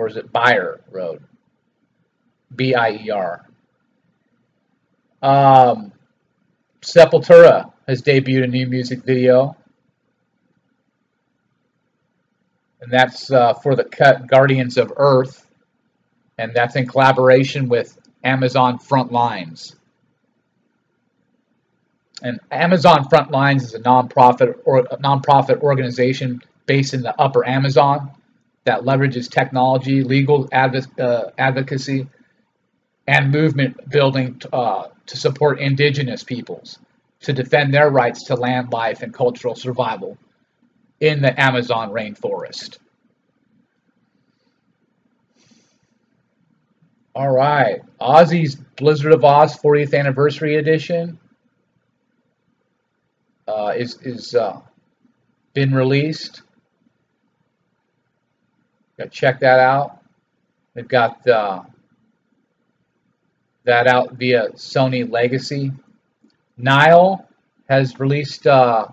or 0.00 0.08
is 0.08 0.16
it 0.16 0.32
Buyer 0.32 0.80
Road? 0.90 1.22
B-I-E-R. 2.56 3.46
Um, 5.20 5.92
Sepultura 6.80 7.70
has 7.86 8.00
debuted 8.00 8.44
a 8.44 8.46
new 8.46 8.66
music 8.66 9.04
video. 9.04 9.54
And 12.80 12.90
that's 12.90 13.30
uh, 13.30 13.52
for 13.52 13.76
the 13.76 13.84
cut 13.84 14.26
Guardians 14.26 14.78
of 14.78 14.90
Earth 14.96 15.46
and 16.38 16.54
that's 16.54 16.76
in 16.76 16.86
collaboration 16.86 17.68
with 17.68 17.98
Amazon 18.24 18.78
Frontlines. 18.78 19.74
And 22.22 22.40
Amazon 22.50 23.04
Frontlines 23.04 23.64
is 23.64 23.74
a 23.74 23.80
nonprofit 23.80 24.60
or 24.64 24.78
a 24.78 24.96
nonprofit 24.96 25.60
organization 25.60 26.40
based 26.64 26.94
in 26.94 27.02
the 27.02 27.14
Upper 27.20 27.46
Amazon 27.46 28.12
that 28.70 28.82
leverages 28.82 29.28
technology, 29.28 30.04
legal 30.04 30.48
adv- 30.52 30.96
uh, 31.00 31.24
advocacy, 31.36 32.06
and 33.08 33.32
movement 33.32 33.90
building 33.90 34.40
uh, 34.52 34.84
to 35.06 35.16
support 35.16 35.58
indigenous 35.58 36.22
peoples 36.22 36.78
to 37.22 37.32
defend 37.32 37.74
their 37.74 37.90
rights 37.90 38.24
to 38.26 38.36
land 38.36 38.72
life 38.72 39.02
and 39.02 39.12
cultural 39.12 39.56
survival 39.56 40.16
in 41.00 41.20
the 41.20 41.40
Amazon 41.40 41.90
rainforest. 41.90 42.78
All 47.14 47.30
right, 47.30 47.82
Ozzy's 48.00 48.54
Blizzard 48.54 49.12
of 49.12 49.24
Oz 49.24 49.56
40th 49.56 49.98
Anniversary 49.98 50.56
Edition 50.56 51.18
uh, 53.48 53.74
is 53.76 53.98
is 54.02 54.36
uh, 54.36 54.60
been 55.54 55.74
released. 55.74 56.42
Check 59.08 59.40
that 59.40 59.60
out. 59.60 59.98
They've 60.74 60.86
got 60.86 61.26
uh, 61.26 61.62
that 63.64 63.86
out 63.86 64.12
via 64.12 64.50
Sony 64.50 65.10
Legacy. 65.10 65.72
Nile 66.56 67.26
has 67.68 67.98
released 67.98 68.46
uh, 68.46 68.88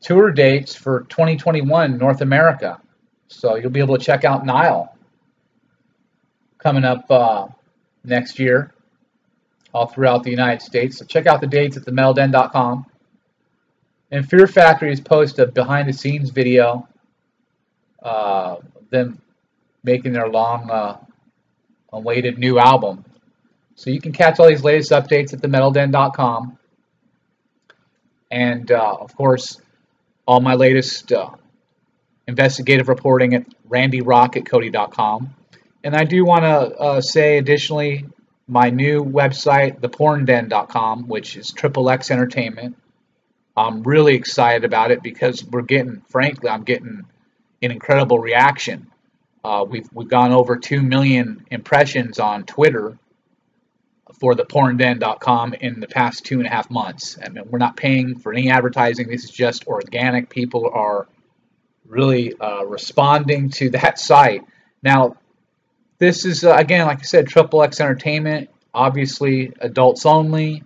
tour 0.00 0.30
dates 0.30 0.74
for 0.74 1.00
2021 1.08 1.98
North 1.98 2.20
America. 2.20 2.80
So 3.28 3.56
you'll 3.56 3.70
be 3.70 3.80
able 3.80 3.98
to 3.98 4.04
check 4.04 4.24
out 4.24 4.46
Nile 4.46 4.94
coming 6.58 6.84
up 6.84 7.10
uh, 7.10 7.48
next 8.04 8.38
year 8.38 8.72
all 9.74 9.86
throughout 9.86 10.22
the 10.22 10.30
United 10.30 10.62
States. 10.62 10.98
So 10.98 11.04
check 11.04 11.26
out 11.26 11.40
the 11.40 11.46
dates 11.46 11.76
at 11.76 11.84
themetalden.com. 11.84 12.86
And 14.10 14.28
Fear 14.28 14.46
Factory 14.46 14.88
has 14.88 15.00
posted 15.00 15.48
a 15.48 15.52
behind 15.52 15.88
the 15.88 15.92
scenes 15.92 16.30
video 16.30 16.88
uh, 18.02 18.56
them 18.90 19.20
making 19.82 20.12
their 20.12 20.28
long 20.28 20.70
uh, 20.70 20.98
awaited 21.92 22.38
new 22.38 22.58
album. 22.58 23.04
So 23.74 23.90
you 23.90 24.00
can 24.00 24.12
catch 24.12 24.40
all 24.40 24.48
these 24.48 24.64
latest 24.64 24.90
updates 24.90 25.32
at 25.32 25.40
themetalden.com. 25.40 26.58
And 28.30 28.70
uh, 28.70 28.96
of 29.00 29.14
course, 29.16 29.60
all 30.26 30.40
my 30.40 30.54
latest 30.54 31.12
uh, 31.12 31.30
investigative 32.26 32.88
reporting 32.88 33.34
at 33.34 33.46
randyrocketcody.com. 33.68 35.34
And 35.84 35.96
I 35.96 36.04
do 36.04 36.24
want 36.24 36.42
to 36.42 36.76
uh, 36.76 37.00
say 37.00 37.38
additionally, 37.38 38.04
my 38.46 38.70
new 38.70 39.02
website, 39.04 39.80
thepornden.com, 39.80 41.06
which 41.06 41.36
is 41.36 41.50
Triple 41.52 41.88
X 41.90 42.10
Entertainment. 42.10 42.76
I'm 43.56 43.82
really 43.82 44.14
excited 44.14 44.64
about 44.64 44.90
it 44.90 45.02
because 45.02 45.44
we're 45.44 45.62
getting, 45.62 46.02
frankly, 46.08 46.48
I'm 46.48 46.64
getting 46.64 47.04
an 47.62 47.70
incredible 47.70 48.18
reaction. 48.18 48.90
Uh, 49.44 49.64
we've 49.68 49.88
we've 49.92 50.08
gone 50.08 50.32
over 50.32 50.56
two 50.56 50.82
million 50.82 51.46
impressions 51.50 52.18
on 52.18 52.44
Twitter 52.44 52.98
for 54.20 54.34
the 54.34 54.44
pornden.com 54.44 55.54
in 55.54 55.80
the 55.80 55.86
past 55.86 56.24
two 56.24 56.38
and 56.38 56.46
a 56.46 56.50
half 56.50 56.70
months. 56.70 57.18
I 57.24 57.28
mean, 57.28 57.44
we're 57.48 57.58
not 57.58 57.76
paying 57.76 58.18
for 58.18 58.32
any 58.32 58.50
advertising. 58.50 59.08
This 59.08 59.24
is 59.24 59.30
just 59.30 59.66
organic. 59.66 60.28
People 60.28 60.70
are 60.72 61.06
really 61.86 62.34
uh, 62.38 62.64
responding 62.64 63.50
to 63.50 63.70
that 63.70 63.98
site. 64.10 64.42
Now, 64.82 65.16
this 65.98 66.24
is 66.24 66.44
uh, 66.44 66.54
again, 66.54 66.86
like 66.86 67.00
I 67.00 67.02
said, 67.02 67.28
Triple 67.28 67.62
X 67.62 67.80
Entertainment. 67.80 68.50
Obviously, 68.74 69.52
adults 69.60 70.06
only. 70.06 70.62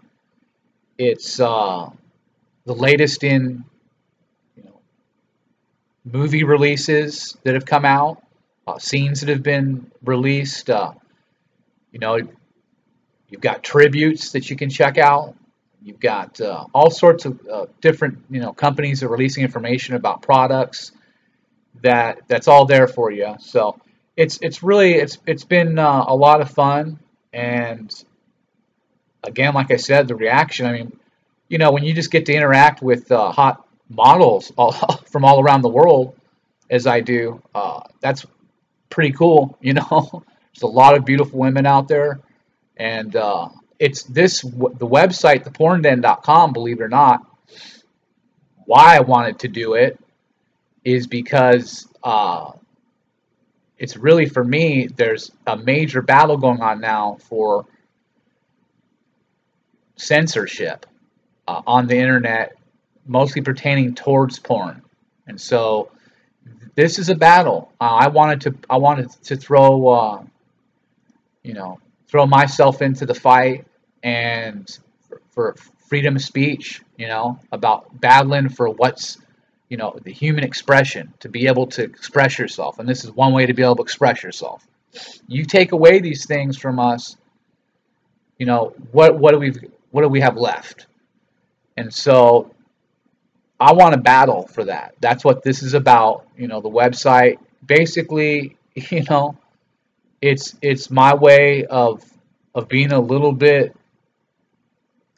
It's 0.99 1.41
uh, 1.41 1.89
the 2.65 2.75
latest 2.75 3.25
in 3.25 3.65
movie 6.05 6.45
releases 6.45 7.37
that 7.45 7.55
have 7.55 7.67
come 7.67 7.85
out, 7.85 8.23
uh, 8.67 8.79
scenes 8.79 9.21
that 9.21 9.29
have 9.29 9.43
been 9.43 9.91
released. 10.05 10.71
Uh, 10.71 10.93
you 11.91 11.99
know, 11.99 12.19
you've 13.29 13.41
got 13.41 13.63
tributes 13.63 14.33
that 14.33 14.51
you 14.51 14.57
can 14.57 14.71
check 14.71 14.99
out. 14.99 15.35
You've 15.83 16.01
got 16.01 16.41
uh, 16.41 16.67
all 16.73 16.91
sorts 16.91 17.25
of 17.25 17.41
uh, 17.47 17.67
different 17.81 18.19
you 18.31 18.41
know 18.41 18.53
companies 18.53 19.01
that 19.01 19.07
are 19.07 19.11
releasing 19.11 19.43
information 19.43 19.95
about 19.95 20.23
products. 20.23 20.93
That 21.83 22.23
that's 22.29 22.49
all 22.49 22.67
there 22.67 22.87
for 22.87 23.11
you. 23.11 23.35
So 23.41 23.81
it's 24.17 24.39
it's 24.43 24.63
really 24.63 24.95
it's 24.95 25.19
it's 25.27 25.45
been 25.45 25.79
uh, 25.79 26.05
a 26.07 26.15
lot 26.15 26.41
of 26.41 26.51
fun 26.51 26.99
and 27.33 28.05
again 29.25 29.55
like 29.55 29.71
i 29.71 29.77
said 29.77 30.07
the 30.07 30.15
reaction 30.15 30.67
i 30.67 30.73
mean 30.73 30.93
you 31.49 31.59
know 31.59 31.71
when 31.71 31.83
you 31.83 31.95
just 31.95 32.11
get 32.11 32.27
to 32.27 32.35
interact 32.35 32.83
with 32.83 33.11
uh, 33.11 33.31
hot 33.33 33.67
models 33.89 34.53
all, 34.57 34.73
from 35.11 35.25
all 35.25 35.41
around 35.43 35.63
the 35.63 35.69
world 35.69 36.17
as 36.71 36.87
i 36.87 37.01
do. 37.01 37.43
Uh, 37.55 37.81
that's 38.01 38.25
pretty 38.91 39.13
cool 39.13 39.57
you 39.63 39.75
know? 39.75 40.25
There's 40.55 40.63
a 40.63 40.67
lot 40.67 40.97
of 40.97 41.05
beautiful 41.05 41.39
women 41.39 41.65
out 41.67 41.89
there. 41.89 42.21
And 42.77 43.17
uh, 43.17 43.49
it's 43.83 44.05
this 44.05 44.43
the 44.43 44.87
website 44.87 45.45
thepornden.com 45.45 46.53
believe 46.53 46.81
it 46.81 46.85
or 46.85 46.89
not 46.89 47.21
why 48.65 48.97
i 48.97 49.01
wanted 49.01 49.41
to 49.41 49.49
do 49.49 49.75
it 49.75 49.99
is 50.85 51.09
because 51.09 51.89
uh, 52.05 52.53
it's 53.79 53.97
really 53.97 54.27
for 54.27 54.45
me 54.45 54.87
there's 54.97 55.33
a 55.49 55.57
major 55.57 56.01
battle 56.01 56.37
going 56.37 56.61
on 56.61 56.81
now 56.81 57.17
for 57.29 57.67
censorship 59.97 60.87
uh, 61.49 61.63
on 61.67 61.89
the 61.89 61.97
internet 61.97 62.57
mostly 63.07 63.43
pertaining 63.43 63.95
towards 63.95 64.39
porn 64.39 64.83
and 65.27 65.41
so 65.41 65.91
this 66.75 66.99
is 66.99 67.09
a 67.09 67.15
battle 67.15 67.73
uh, 67.81 67.85
i 67.85 68.09
wanted 68.09 68.41
to 68.41 68.55
i 68.71 68.77
wanted 68.77 69.11
to 69.23 69.37
throw 69.37 69.89
uh, 69.89 70.23
you 71.43 71.55
know 71.55 71.79
throw 72.07 72.27
myself 72.27 72.83
into 72.83 73.07
the 73.07 73.15
fight 73.15 73.65
and 74.03 74.79
for, 75.09 75.21
for 75.31 75.55
freedom 75.89 76.17
of 76.17 76.23
speech 76.23 76.83
you 76.97 77.09
know 77.09 77.39
about 77.51 78.01
battling 78.01 78.49
for 78.49 78.69
what's 78.71 79.19
you 79.73 79.79
know, 79.79 79.99
the 80.05 80.13
human 80.13 80.45
expression, 80.45 81.15
to 81.21 81.31
be 81.31 81.47
able 81.47 81.67
to 81.67 81.83
express 81.83 82.39
yourself. 82.39 82.79
And 82.79 82.87
this 82.87 83.05
is 83.05 83.11
one 83.11 83.33
way 83.33 83.47
to 83.47 83.55
be 83.55 83.63
able 83.63 83.77
to 83.77 83.83
express 83.83 84.23
yourself. 84.23 84.67
You 85.27 85.47
take 85.47 85.73
away 85.73 85.99
these 85.99 86.27
things 86.27 86.59
from 86.59 86.79
us, 86.79 87.17
you 88.37 88.45
know, 88.45 88.75
what 88.91 89.19
what 89.19 89.33
do 89.33 89.39
we 89.39 89.55
what 89.91 90.03
do 90.03 90.09
we 90.09 90.21
have 90.21 90.37
left? 90.37 90.89
And 91.79 91.91
so 91.91 92.55
I 93.63 93.73
want 93.73 93.95
to 93.95 94.01
battle 94.01 94.47
for 94.49 94.65
that. 94.65 94.95
That's 95.01 95.25
what 95.25 95.43
this 95.43 95.63
is 95.63 95.75
about. 95.75 96.27
You 96.37 96.49
know, 96.49 96.61
the 96.61 96.71
website 96.71 97.39
basically, 97.65 98.57
you 98.75 99.05
know, 99.09 99.37
it's 100.21 100.57
it's 100.63 100.91
my 100.91 101.15
way 101.15 101.65
of 101.67 102.03
of 102.55 102.69
being 102.69 102.93
a 102.93 103.01
little 103.01 103.33
bit 103.33 103.75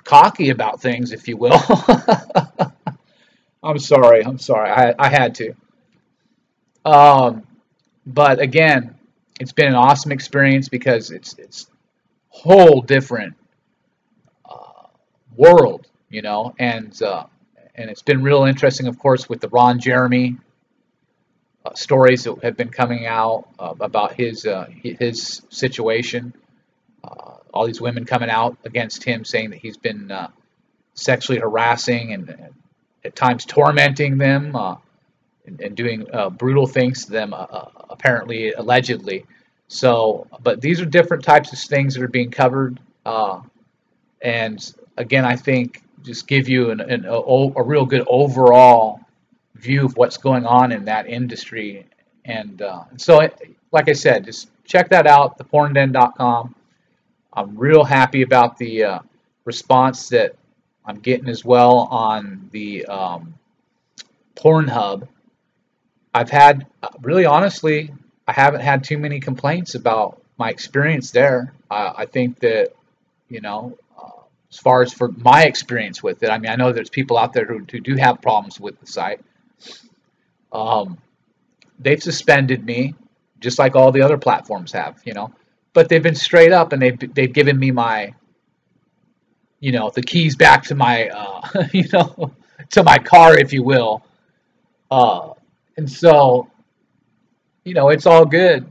cocky 0.05 0.51
about 0.51 0.81
things, 0.81 1.13
if 1.13 1.27
you 1.27 1.37
will. 1.37 1.59
I'm 3.63 3.79
sorry. 3.79 4.25
I'm 4.25 4.39
sorry. 4.39 4.71
I, 4.71 4.95
I 4.99 5.09
had 5.09 5.35
to. 5.37 5.55
Um, 6.85 7.47
but 8.07 8.41
again, 8.41 8.95
it's 9.41 9.53
been 9.53 9.69
an 9.69 9.75
awesome 9.75 10.13
experience 10.13 10.69
because 10.69 11.11
it's 11.11 11.35
it's 11.39 11.67
whole 12.29 12.83
different 12.83 13.35
uh, 14.49 14.87
world, 15.37 15.87
you 16.11 16.21
know, 16.21 16.55
and 16.59 17.01
uh, 17.03 17.25
and 17.75 17.91
it's 17.91 18.03
been 18.03 18.23
real 18.23 18.45
interesting, 18.45 18.87
of 18.87 18.99
course, 18.99 19.29
with 19.29 19.41
the 19.41 19.49
Ron 19.49 19.81
Jeremy 19.81 20.37
uh, 21.65 21.75
stories 21.75 22.25
that 22.25 22.43
have 22.43 22.57
been 22.57 22.71
coming 22.71 23.07
out 23.07 23.49
uh, 23.59 23.75
about 23.81 24.15
his 24.15 24.47
uh, 24.47 24.67
his 24.83 25.43
situation. 25.51 26.35
Uh, 27.03 27.37
all 27.53 27.67
these 27.67 27.81
women 27.81 28.05
coming 28.05 28.31
out 28.31 28.57
against 28.65 29.05
him, 29.05 29.25
saying 29.25 29.51
that 29.51 29.59
he's 29.59 29.77
been 29.77 30.11
sexually 30.95 31.41
harassing 31.41 32.13
and 32.13 32.53
at 33.05 33.15
times 33.15 33.45
tormenting 33.45 34.19
them 34.19 34.57
uh, 34.57 34.77
and, 35.47 35.61
and, 35.61 35.77
doing 35.77 36.07
uh, 36.13 36.31
brutal 36.31 36.67
things 36.67 37.05
to 37.05 37.13
them, 37.13 37.35
uh, 37.35 37.37
uh, 37.37 37.69
apparently, 37.91 38.53
allegedly. 38.53 39.27
So, 39.69 40.27
but 40.43 40.61
these 40.61 40.81
are 40.81 40.87
different 40.87 41.25
types 41.25 41.53
of 41.53 41.59
things 41.59 41.95
that 41.95 42.03
are 42.03 42.09
being 42.09 42.31
covered. 42.31 42.81
Uh, 43.05 43.43
and 44.23 44.75
again, 44.97 45.25
I 45.25 45.37
think 45.37 45.83
just 46.05 46.27
give 46.27 46.49
you 46.49 46.71
an, 46.71 46.81
an, 46.81 47.05
a, 47.07 47.15
a, 47.15 47.63
real 47.63 47.87
good 47.87 48.05
overall 48.07 49.01
view 49.55 49.87
of 49.87 49.97
what's 49.97 50.17
going 50.17 50.45
on 50.47 50.71
in 50.71 50.85
that 50.85 51.07
industry. 51.09 51.87
And 52.25 52.61
uh, 52.61 52.85
so, 52.97 53.29
like 53.73 53.89
I 53.89 53.93
said, 53.93 54.25
just 54.25 54.49
check 54.65 54.91
that 54.91 55.07
out, 55.07 55.39
thepornden.com. 55.39 56.55
I'm 57.33 57.57
real 57.57 57.85
happy 57.85 58.23
about 58.23 58.59
the 58.59 59.01
response 59.45 60.09
that 60.11 60.37
I'm 60.85 61.01
getting 61.01 61.29
as 61.29 61.45
well 61.45 61.89
on 61.91 62.49
the 62.53 62.85
um, 62.87 63.35
Pornhub. 64.37 65.09
I've 66.13 66.31
had, 66.31 66.67
really 67.01 67.25
honestly, 67.25 67.93
I 68.29 68.33
haven't 68.33 68.61
had 68.61 68.85
too 68.85 68.99
many 68.99 69.21
complaints 69.21 69.75
about 69.75 70.23
my 70.39 70.51
experience 70.51 71.11
there. 71.11 71.55
Uh, 71.71 71.93
I 71.97 72.07
think 72.07 72.41
that, 72.41 72.73
you 73.29 73.41
know, 73.41 73.77
uh, 73.81 73.84
as 74.55 74.61
far 74.61 74.83
as 74.83 74.95
for 74.95 75.09
my 75.17 75.45
experience 75.45 76.01
with 76.01 76.23
it, 76.23 76.31
I 76.31 76.39
mean, 76.39 76.49
I 76.49 76.55
know 76.55 76.73
there's 76.73 76.89
people 76.89 77.19
out 77.19 77.33
there 77.33 77.45
who, 77.45 77.67
who 77.69 77.81
do 77.81 77.97
have 77.97 78.23
problems 78.23 78.61
with 78.61 78.79
the 78.79 78.87
site. 78.87 79.21
Um, 80.53 80.99
they've 81.81 82.01
suspended 82.01 82.65
me, 82.65 82.95
just 83.41 83.59
like 83.59 83.75
all 83.75 83.91
the 83.91 84.03
other 84.03 84.17
platforms 84.17 84.71
have, 84.71 85.03
you 85.05 85.13
know, 85.13 85.33
but 85.73 85.89
they've 85.89 86.05
been 86.05 86.15
straight 86.15 86.53
up 86.53 86.73
and 86.73 86.81
they've 86.81 87.15
they've 87.15 87.33
given 87.33 87.59
me 87.59 87.73
my 87.73 88.15
you 89.59 89.73
know 89.73 89.91
the 89.93 90.03
keys 90.03 90.37
back 90.37 90.63
to 90.65 90.77
my 90.77 91.09
uh, 91.09 91.65
you 91.73 91.89
know 91.93 92.33
to 92.71 92.85
my 92.85 92.99
car 92.99 93.37
if 93.37 93.53
you 93.53 93.65
will. 93.65 94.05
Uh, 94.89 95.31
and 95.77 95.91
so 95.91 96.49
you 97.65 97.75
know 97.75 97.89
it's 97.89 98.07
all 98.07 98.25
good. 98.25 98.65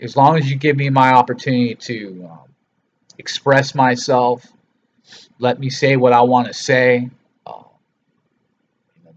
As 0.00 0.16
long 0.16 0.38
as 0.38 0.50
you 0.50 0.56
give 0.56 0.78
me 0.78 0.88
my 0.88 1.12
opportunity 1.12 1.74
to 1.74 2.26
um, 2.30 2.48
express 3.18 3.74
myself 3.74 4.50
let 5.40 5.58
me 5.58 5.70
say 5.70 5.96
what 5.96 6.12
i 6.12 6.20
want 6.20 6.46
to 6.46 6.54
say 6.54 7.10
uh, 7.46 7.62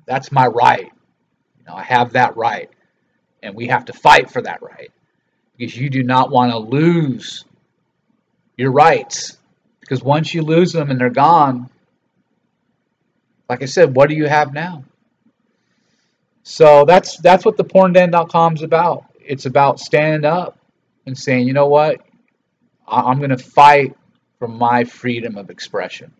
That's 0.05 0.31
my 0.31 0.47
right. 0.47 0.91
You 1.59 1.65
know, 1.67 1.75
I 1.75 1.83
have 1.83 2.13
that 2.13 2.35
right. 2.35 2.69
And 3.41 3.55
we 3.55 3.67
have 3.67 3.85
to 3.85 3.93
fight 3.93 4.29
for 4.31 4.41
that 4.41 4.61
right 4.61 4.91
because 5.57 5.77
you 5.77 5.89
do 5.89 6.03
not 6.03 6.31
want 6.31 6.51
to 6.51 6.57
lose 6.57 7.45
your 8.57 8.71
rights. 8.71 9.37
Because 9.79 10.01
once 10.03 10.33
you 10.33 10.41
lose 10.43 10.71
them 10.71 10.89
and 10.89 10.99
they're 10.99 11.09
gone, 11.09 11.69
like 13.49 13.61
I 13.61 13.65
said, 13.65 13.95
what 13.95 14.09
do 14.09 14.15
you 14.15 14.27
have 14.27 14.53
now? 14.53 14.83
So 16.43 16.85
that's 16.85 17.17
that's 17.17 17.45
what 17.45 17.57
the 17.57 17.63
pornden.com 17.63 18.55
is 18.55 18.61
about. 18.61 19.05
It's 19.19 19.45
about 19.45 19.79
standing 19.79 20.25
up 20.25 20.57
and 21.05 21.17
saying, 21.17 21.47
you 21.47 21.53
know 21.53 21.67
what, 21.67 22.01
I'm 22.87 23.19
going 23.19 23.29
to 23.29 23.37
fight 23.37 23.95
for 24.43 24.49
my 24.49 24.83
freedom 24.83 25.37
of 25.37 25.49
expression. 25.49 26.11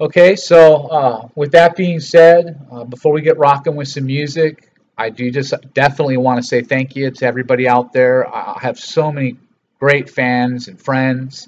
Okay, 0.00 0.34
so 0.34 0.88
uh, 0.88 1.28
with 1.36 1.52
that 1.52 1.76
being 1.76 2.00
said, 2.00 2.58
uh, 2.72 2.82
before 2.82 3.12
we 3.12 3.22
get 3.22 3.38
rocking 3.38 3.76
with 3.76 3.86
some 3.86 4.06
music, 4.06 4.72
I 4.98 5.08
do 5.08 5.30
just 5.30 5.54
definitely 5.74 6.16
want 6.16 6.38
to 6.38 6.42
say 6.42 6.60
thank 6.60 6.96
you 6.96 7.12
to 7.12 7.24
everybody 7.24 7.68
out 7.68 7.92
there. 7.92 8.26
I 8.26 8.58
have 8.60 8.80
so 8.80 9.12
many 9.12 9.36
great 9.78 10.10
fans 10.10 10.66
and 10.66 10.76
friends 10.80 11.46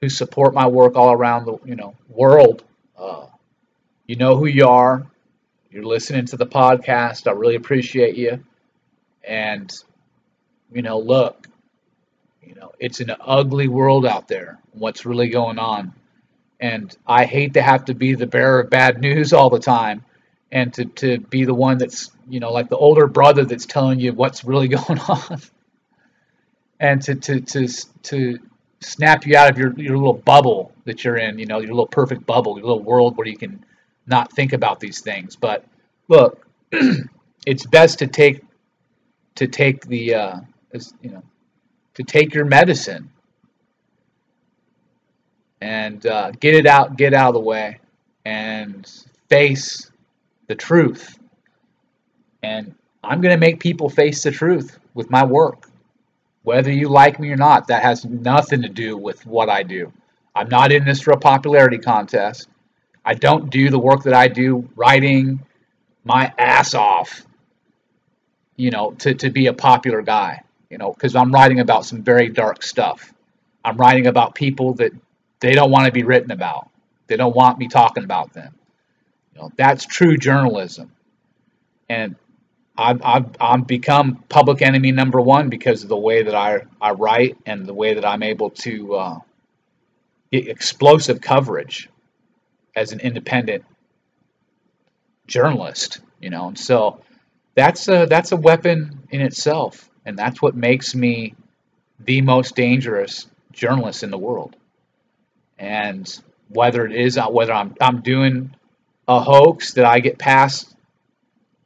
who 0.00 0.08
support 0.08 0.54
my 0.54 0.66
work 0.66 0.96
all 0.96 1.12
around 1.12 1.44
the 1.44 1.58
you 1.64 1.76
know 1.76 1.94
world. 2.08 2.64
Uh, 2.98 3.26
you 4.08 4.16
know 4.16 4.36
who 4.36 4.46
you 4.46 4.66
are. 4.66 5.06
You're 5.70 5.86
listening 5.86 6.26
to 6.26 6.36
the 6.36 6.46
podcast. 6.46 7.28
I 7.28 7.30
really 7.30 7.54
appreciate 7.54 8.16
you. 8.16 8.42
And 9.22 9.72
you 10.72 10.82
know, 10.82 10.98
look, 10.98 11.46
know, 12.62 12.72
it's 12.78 13.00
an 13.00 13.12
ugly 13.20 13.68
world 13.68 14.06
out 14.06 14.28
there. 14.28 14.58
What's 14.72 15.04
really 15.04 15.28
going 15.28 15.58
on? 15.58 15.92
And 16.60 16.96
I 17.06 17.24
hate 17.24 17.54
to 17.54 17.62
have 17.62 17.86
to 17.86 17.94
be 17.94 18.14
the 18.14 18.26
bearer 18.26 18.60
of 18.60 18.70
bad 18.70 19.00
news 19.00 19.32
all 19.32 19.50
the 19.50 19.58
time 19.58 20.04
and 20.50 20.72
to, 20.74 20.84
to 20.84 21.18
be 21.18 21.44
the 21.44 21.54
one 21.54 21.78
that's, 21.78 22.10
you 22.28 22.40
know, 22.40 22.52
like 22.52 22.68
the 22.68 22.76
older 22.76 23.06
brother 23.06 23.44
that's 23.44 23.66
telling 23.66 23.98
you 23.98 24.12
what's 24.12 24.44
really 24.44 24.68
going 24.76 24.98
on. 25.00 25.40
and 26.78 27.02
to, 27.02 27.14
to, 27.16 27.40
to, 27.40 27.68
to 28.04 28.38
snap 28.80 29.26
you 29.26 29.36
out 29.36 29.50
of 29.50 29.58
your, 29.58 29.72
your 29.78 29.96
little 29.96 30.14
bubble 30.14 30.72
that 30.84 31.04
you're 31.04 31.16
in, 31.16 31.38
you 31.38 31.46
know, 31.46 31.58
your 31.58 31.70
little 31.70 31.86
perfect 31.86 32.24
bubble, 32.26 32.56
your 32.56 32.66
little 32.66 32.82
world 32.82 33.16
where 33.16 33.26
you 33.26 33.36
can 33.36 33.64
not 34.06 34.32
think 34.32 34.52
about 34.52 34.78
these 34.78 35.00
things. 35.00 35.34
But 35.34 35.64
look, 36.08 36.46
it's 37.46 37.66
best 37.66 37.98
to 38.00 38.06
take 38.06 38.42
to 39.34 39.46
take 39.46 39.86
the 39.86 40.14
uh, 40.14 40.40
you 41.00 41.10
know 41.10 41.22
to 41.94 42.02
take 42.02 42.34
your 42.34 42.44
medicine 42.44 43.10
and 45.60 46.06
uh, 46.06 46.32
get 46.32 46.54
it 46.54 46.66
out, 46.66 46.96
get 46.96 47.14
out 47.14 47.28
of 47.28 47.34
the 47.34 47.40
way, 47.40 47.78
and 48.24 48.90
face 49.28 49.90
the 50.48 50.54
truth. 50.54 51.18
And 52.42 52.74
I'm 53.04 53.20
going 53.20 53.34
to 53.34 53.40
make 53.40 53.60
people 53.60 53.88
face 53.88 54.22
the 54.22 54.30
truth 54.30 54.78
with 54.94 55.10
my 55.10 55.24
work. 55.24 55.70
Whether 56.42 56.72
you 56.72 56.88
like 56.88 57.20
me 57.20 57.30
or 57.30 57.36
not, 57.36 57.68
that 57.68 57.82
has 57.82 58.04
nothing 58.04 58.62
to 58.62 58.68
do 58.68 58.96
with 58.96 59.24
what 59.26 59.48
I 59.48 59.62
do. 59.62 59.92
I'm 60.34 60.48
not 60.48 60.72
in 60.72 60.84
this 60.84 61.00
for 61.00 61.12
a 61.12 61.16
popularity 61.18 61.78
contest. 61.78 62.48
I 63.04 63.14
don't 63.14 63.50
do 63.50 63.70
the 63.70 63.78
work 63.78 64.02
that 64.04 64.14
I 64.14 64.28
do 64.28 64.68
writing 64.74 65.40
my 66.04 66.32
ass 66.38 66.74
off, 66.74 67.24
you 68.56 68.70
know, 68.70 68.92
to, 68.92 69.14
to 69.14 69.30
be 69.30 69.46
a 69.46 69.52
popular 69.52 70.02
guy 70.02 70.42
you 70.72 70.78
know, 70.78 70.90
because 70.90 71.14
I'm 71.14 71.30
writing 71.30 71.60
about 71.60 71.84
some 71.84 72.02
very 72.02 72.30
dark 72.30 72.62
stuff. 72.62 73.12
I'm 73.62 73.76
writing 73.76 74.06
about 74.06 74.34
people 74.34 74.72
that 74.76 74.92
they 75.38 75.52
don't 75.52 75.70
want 75.70 75.84
to 75.84 75.92
be 75.92 76.02
written 76.02 76.30
about. 76.30 76.70
They 77.08 77.16
don't 77.16 77.36
want 77.36 77.58
me 77.58 77.68
talking 77.68 78.04
about 78.04 78.32
them. 78.32 78.54
You 79.34 79.42
know, 79.42 79.52
that's 79.54 79.84
true 79.84 80.16
journalism. 80.16 80.90
And 81.90 82.16
I've, 82.74 83.02
I've, 83.04 83.26
I've 83.38 83.66
become 83.66 84.24
public 84.30 84.62
enemy 84.62 84.92
number 84.92 85.20
one 85.20 85.50
because 85.50 85.82
of 85.82 85.90
the 85.90 85.96
way 85.98 86.22
that 86.22 86.34
I, 86.34 86.62
I 86.80 86.92
write 86.92 87.36
and 87.44 87.66
the 87.66 87.74
way 87.74 87.92
that 87.92 88.06
I'm 88.06 88.22
able 88.22 88.48
to 88.50 88.94
uh, 88.94 89.18
get 90.32 90.48
explosive 90.48 91.20
coverage 91.20 91.90
as 92.74 92.92
an 92.92 93.00
independent 93.00 93.62
journalist, 95.26 96.00
you 96.18 96.30
know. 96.30 96.48
And 96.48 96.58
so 96.58 97.02
that's 97.54 97.88
a, 97.88 98.06
that's 98.08 98.32
a 98.32 98.36
weapon 98.36 99.00
in 99.10 99.20
itself. 99.20 99.90
And 100.04 100.18
that's 100.18 100.42
what 100.42 100.54
makes 100.54 100.94
me 100.94 101.34
the 102.00 102.20
most 102.20 102.56
dangerous 102.56 103.26
journalist 103.52 104.02
in 104.02 104.10
the 104.10 104.18
world. 104.18 104.56
And 105.58 106.08
whether 106.48 106.84
it 106.84 106.92
is 106.92 107.18
whether 107.30 107.52
I'm 107.52 107.74
I'm 107.80 108.00
doing 108.02 108.54
a 109.08 109.20
hoax 109.20 109.74
that 109.74 109.84
I 109.84 110.00
get 110.00 110.18
past 110.18 110.74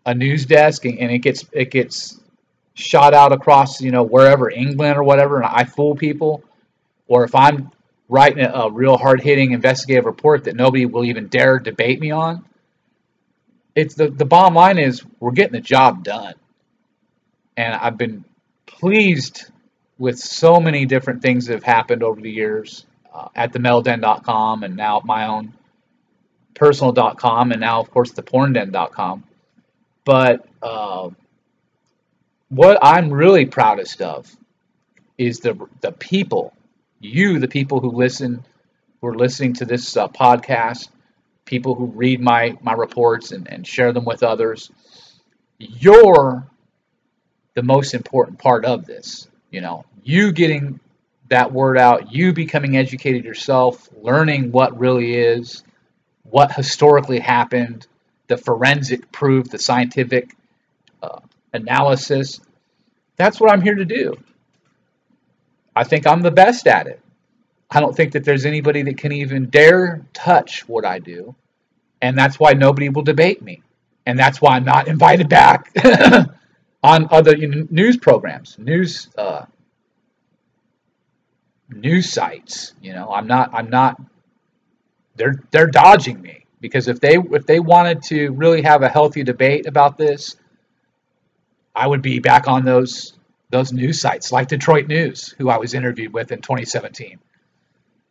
a 0.05 0.15
news 0.15 0.47
desk 0.47 0.85
and, 0.85 0.99
and 0.99 1.11
it 1.11 1.19
gets 1.19 1.45
it 1.53 1.71
gets 1.71 2.21
shot 2.75 3.15
out 3.15 3.33
across 3.33 3.81
you 3.81 3.91
know 3.91 4.03
wherever 4.03 4.51
England 4.51 4.97
or 4.97 5.03
whatever, 5.03 5.37
and 5.39 5.47
I 5.47 5.65
fool 5.65 5.97
people, 5.97 6.45
or 7.09 7.25
if 7.25 7.35
I'm 7.35 7.71
writing 8.09 8.45
a, 8.45 8.51
a 8.53 8.71
real 8.71 8.97
hard 8.97 9.21
hitting 9.21 9.53
investigative 9.53 10.05
report 10.05 10.45
that 10.45 10.55
nobody 10.55 10.87
will 10.87 11.05
even 11.05 11.27
dare 11.29 11.59
debate 11.59 12.01
me 12.01 12.11
on. 12.11 12.45
It's 13.75 13.95
the 13.95 14.09
the 14.09 14.25
bottom 14.25 14.55
line 14.55 14.79
is 14.79 15.03
we're 15.21 15.33
getting 15.33 15.53
the 15.53 15.61
job 15.61 16.05
done 16.05 16.35
and 17.57 17.75
I've 17.75 17.97
been 17.97 18.25
pleased 18.67 19.51
with 19.99 20.19
so 20.19 20.61
many 20.61 20.85
different 20.85 21.23
things 21.23 21.47
that 21.47 21.55
have 21.55 21.65
happened 21.65 22.03
over 22.03 22.21
the 22.21 22.31
years 22.31 22.87
uh, 23.13 23.29
at 23.35 23.53
the 23.53 23.59
metalden.com 23.59 24.63
and 24.63 24.77
now 24.77 25.01
my 25.05 25.27
own 25.27 25.55
personal.com 26.55 27.53
and 27.53 27.61
now 27.61 27.81
of 27.81 27.91
course 27.91 28.13
the 28.13 28.23
pornden.com 28.23 29.25
but 30.05 30.47
uh, 30.63 31.11
what 32.49 32.79
i'm 32.83 33.13
really 33.13 33.45
proudest 33.45 34.01
of 34.01 34.35
is 35.19 35.41
the 35.41 35.55
the 35.83 35.93
people 35.93 36.55
you 37.01 37.39
the 37.39 37.49
people 37.49 37.81
who 37.81 37.91
listen 37.91 38.43
who 39.01 39.09
are 39.09 39.15
listening 39.15 39.53
to 39.53 39.65
this 39.65 39.97
uh, 39.97 40.09
podcast 40.09 40.89
people 41.47 41.75
who 41.75 41.87
read 41.87 42.21
my 42.21 42.55
my 42.61 42.75
reports 42.75 43.33
and, 43.33 43.49
and 43.51 43.67
share 43.67 43.93
them 43.93 44.05
with 44.05 44.23
others. 44.23 44.71
Your 45.59 46.47
the 47.57 47.63
most 47.65 47.95
important 47.95 48.39
part 48.39 48.65
of 48.65 48.87
this. 48.87 49.29
You 49.51 49.63
know, 49.63 49.85
you 50.05 50.31
getting 50.31 50.79
that 51.31 51.53
word 51.53 51.79
out, 51.79 52.13
you 52.13 52.33
becoming 52.33 52.77
educated 52.77 53.25
yourself, 53.25 53.89
learning 54.01 54.53
what 54.53 54.79
really 54.79 55.17
is, 55.17 55.65
what 56.23 56.53
historically 56.53 57.19
happened, 57.19 57.87
the 58.29 58.37
forensic 58.37 59.11
proof, 59.11 59.49
the 59.49 59.59
scientific 59.59 60.37
uh, 61.03 61.21
analysis. 61.55 62.41
That's 63.17 63.41
what 63.41 63.51
I'm 63.51 63.63
here 63.63 63.75
to 63.75 63.87
do. 63.87 64.15
I 65.75 65.85
think 65.85 66.07
I'm 66.07 66.23
the 66.23 66.31
best 66.31 66.67
at 66.67 66.87
it. 66.87 67.01
I 67.71 67.81
don't 67.81 67.97
think 67.97 68.13
that 68.13 68.25
there's 68.25 68.45
anybody 68.47 68.83
that 68.83 68.99
can 68.99 69.13
even 69.13 69.47
dare 69.47 70.05
touch 70.13 70.69
what 70.69 70.85
I 70.85 70.99
do. 70.99 71.35
And 72.03 72.19
that's 72.19 72.39
why 72.39 72.53
nobody 72.53 72.91
will 72.91 73.03
debate 73.03 73.43
me. 73.43 73.63
And 74.05 74.19
that's 74.19 74.41
why 74.43 74.57
I'm 74.57 74.65
not 74.65 74.89
invited 74.95 75.29
back 75.31 75.73
on 76.87 77.09
other 77.11 77.37
news 77.37 77.97
programs, 77.97 78.57
news 78.61 79.09
uh, 79.19 79.45
news 81.69 82.09
sites. 82.09 82.75
You 82.81 82.93
know, 82.93 83.11
I'm 83.11 83.27
not 83.27 83.51
I'm 83.53 83.69
not 83.71 84.01
they're 85.17 85.35
they're 85.51 85.67
dodging 85.67 86.23
me 86.23 86.45
because 86.61 86.87
if 86.87 87.01
they 87.01 87.17
if 87.17 87.45
they 87.45 87.59
wanted 87.59 88.03
to 88.05 88.31
really 88.31 88.63
have 88.63 88.83
a 88.83 88.89
healthy 88.89 89.25
debate 89.25 89.67
about 89.67 89.99
this, 89.99 90.37
I 91.75 91.89
would 91.89 92.03
be 92.03 92.21
back 92.21 92.47
on 92.47 92.65
those 92.65 93.15
those 93.51 93.73
news 93.73 94.01
sites 94.01 94.31
like 94.31 94.47
Detroit 94.47 94.87
News, 94.87 95.35
who 95.39 95.49
I 95.51 95.57
was 95.57 95.75
interviewed 95.75 96.13
with 96.13 96.31
in 96.31 96.41
2017. 96.41 97.19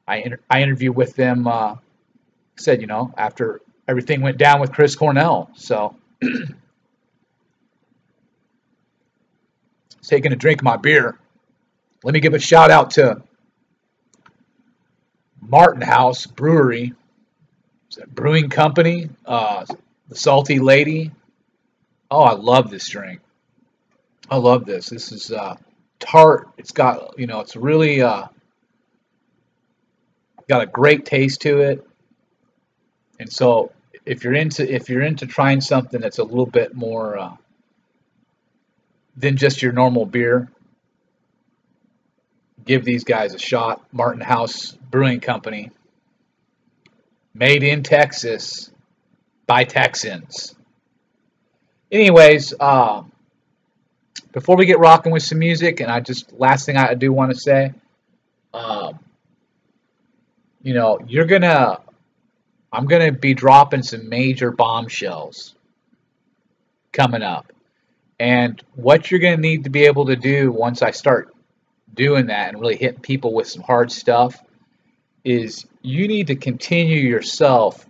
I 0.06 0.18
inter- 0.18 0.40
I 0.50 0.62
interviewed 0.64 0.98
with 0.98 1.16
them. 1.16 1.48
Uh, 1.48 1.76
said 2.58 2.82
you 2.82 2.88
know 2.88 3.14
after 3.18 3.62
everything 3.88 4.20
went 4.20 4.38
down 4.38 4.60
with 4.60 4.74
Chris 4.74 4.98
Cornell, 4.98 5.50
so. 5.56 5.96
taking 10.08 10.32
a 10.32 10.36
drink 10.36 10.62
of 10.62 10.66
my 10.66 10.78
beer. 10.78 11.18
Let 12.04 12.14
me 12.14 12.20
give 12.20 12.34
a 12.34 12.40
shout 12.40 12.72
out 12.72 12.92
to 12.92 13.22
Martin 15.42 15.82
House 15.82 16.26
Brewery, 16.26 16.94
brewing 18.08 18.50
company, 18.50 19.10
uh, 19.26 19.66
the 20.08 20.16
Salty 20.16 20.60
Lady. 20.60 21.12
Oh, 22.10 22.22
I 22.22 22.34
love 22.34 22.70
this 22.70 22.88
drink. 22.90 23.22
I 24.30 24.38
love 24.38 24.66
this. 24.66 24.90
This 24.90 25.12
is 25.12 25.32
uh, 25.32 25.56
tart. 26.00 26.50
It's 26.58 26.72
got 26.72 27.18
you 27.18 27.28
know, 27.28 27.40
it's 27.40 27.56
really 27.56 28.02
uh, 28.02 28.28
got 30.48 30.62
a 30.62 30.68
great 30.68 31.06
taste 31.06 31.42
to 31.42 31.62
it. 31.62 31.88
And 33.20 33.32
so, 33.32 33.72
if 34.06 34.24
you're 34.24 34.34
into 34.34 34.72
if 34.72 34.90
you're 34.90 35.02
into 35.02 35.26
trying 35.26 35.62
something 35.62 36.02
that's 36.02 36.20
a 36.20 36.24
little 36.24 36.46
bit 36.46 36.76
more 36.76 37.18
uh, 37.18 37.36
than 39.16 39.38
just 39.38 39.62
your 39.62 39.72
normal 39.72 40.06
beer. 40.06 40.52
Give 42.66 42.84
these 42.84 43.04
guys 43.04 43.34
a 43.34 43.40
shot. 43.40 43.86
Martin 43.92 44.22
House 44.22 44.72
Brewing 44.90 45.20
Company, 45.20 45.72
made 47.34 47.64
in 47.64 47.84
Texas, 47.84 48.72
by 49.48 49.64
Texans. 49.64 50.56
Anyways, 51.92 52.54
uh, 52.60 53.04
before 54.32 54.58
we 54.58 54.66
get 54.66 54.80
rocking 54.80 55.12
with 55.12 55.24
some 55.24 55.40
music, 55.40 55.80
and 55.80 55.92
I 55.92 56.00
just 56.00 56.34
last 56.34 56.66
thing 56.66 56.78
I 56.78 56.94
do 56.94 57.14
want 57.14 57.32
to 57.32 57.38
say, 57.40 57.74
um, 58.54 59.00
you 60.62 60.74
know, 60.74 61.00
you're 61.08 61.26
gonna, 61.26 61.80
I'm 62.72 62.86
gonna 62.86 63.12
be 63.12 63.34
dropping 63.34 63.84
some 63.84 64.10
major 64.10 64.52
bombshells 64.52 65.56
coming 66.92 67.22
up, 67.22 67.52
and 68.20 68.62
what 68.76 69.10
you're 69.10 69.20
gonna 69.20 69.38
need 69.38 69.64
to 69.66 69.70
be 69.70 69.86
able 69.86 70.06
to 70.06 70.16
do 70.16 70.52
once 70.52 70.82
I 70.82 70.92
start 70.92 71.34
doing 71.94 72.28
that 72.28 72.50
and 72.50 72.60
really 72.60 72.76
hitting 72.76 73.02
people 73.02 73.34
with 73.34 73.48
some 73.48 73.64
hard 73.64 73.92
stuff 73.92 74.42
is 75.24 75.66
you 75.82 76.08
need 76.08 76.28
to 76.28 76.36
continue 76.36 77.00
yourself 77.00 77.86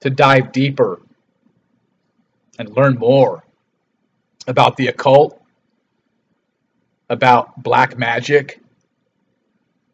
to 0.00 0.10
dive 0.10 0.52
deeper 0.52 1.00
and 2.58 2.76
learn 2.76 2.94
more 2.94 3.42
about 4.46 4.76
the 4.76 4.88
occult, 4.88 5.40
about 7.08 7.62
black 7.62 7.96
magic, 7.98 8.60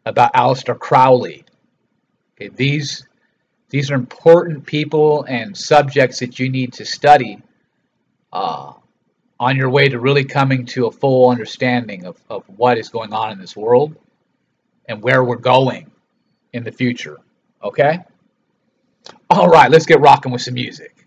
about 0.04 0.32
Aleister 0.34 0.78
Crowley. 0.78 1.44
Okay, 2.34 2.48
these 2.48 3.06
these 3.68 3.90
are 3.90 3.94
important 3.94 4.66
people 4.66 5.22
and 5.28 5.56
subjects 5.56 6.18
that 6.18 6.40
you 6.40 6.48
need 6.48 6.72
to 6.72 6.84
study 6.84 7.40
uh, 8.32 8.72
on 9.38 9.56
your 9.56 9.70
way 9.70 9.88
to 9.88 9.98
really 9.98 10.24
coming 10.24 10.66
to 10.66 10.86
a 10.86 10.90
full 10.90 11.30
understanding 11.30 12.04
of, 12.04 12.20
of 12.28 12.44
what 12.48 12.78
is 12.78 12.88
going 12.88 13.12
on 13.12 13.32
in 13.32 13.38
this 13.38 13.56
world 13.56 13.96
and 14.86 15.02
where 15.02 15.24
we're 15.24 15.36
going 15.36 15.90
in 16.52 16.64
the 16.64 16.72
future. 16.72 17.18
Okay? 17.62 18.00
All 19.30 19.48
right, 19.48 19.70
let's 19.70 19.86
get 19.86 20.00
rocking 20.00 20.32
with 20.32 20.42
some 20.42 20.54
music. 20.54 20.99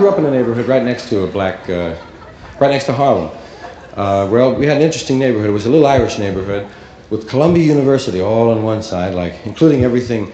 Grew 0.00 0.08
up 0.08 0.18
in 0.18 0.24
a 0.24 0.30
neighborhood 0.30 0.66
right 0.66 0.82
next 0.82 1.10
to 1.10 1.24
a 1.24 1.26
black, 1.26 1.68
uh, 1.68 1.94
right 2.58 2.70
next 2.70 2.86
to 2.86 2.92
Harlem. 2.92 3.30
Uh, 3.92 4.26
well, 4.32 4.54
we 4.54 4.64
had 4.64 4.78
an 4.78 4.82
interesting 4.82 5.18
neighborhood. 5.18 5.50
It 5.50 5.52
was 5.52 5.66
a 5.66 5.68
little 5.68 5.86
Irish 5.86 6.18
neighborhood 6.18 6.66
with 7.10 7.28
Columbia 7.28 7.62
University 7.62 8.22
all 8.22 8.48
on 8.48 8.62
one 8.62 8.82
side, 8.82 9.12
like 9.12 9.34
including 9.44 9.84
everything 9.84 10.32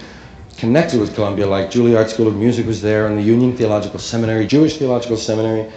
connected 0.56 1.00
with 1.00 1.16
Columbia, 1.16 1.48
like 1.48 1.68
Juilliard 1.68 2.08
School 2.08 2.28
of 2.28 2.36
Music 2.36 2.64
was 2.64 2.80
there, 2.80 3.08
and 3.08 3.18
the 3.18 3.22
Union 3.22 3.56
Theological 3.56 3.98
Seminary, 3.98 4.46
Jewish 4.46 4.78
Theological 4.78 5.16
Seminary, 5.16 5.68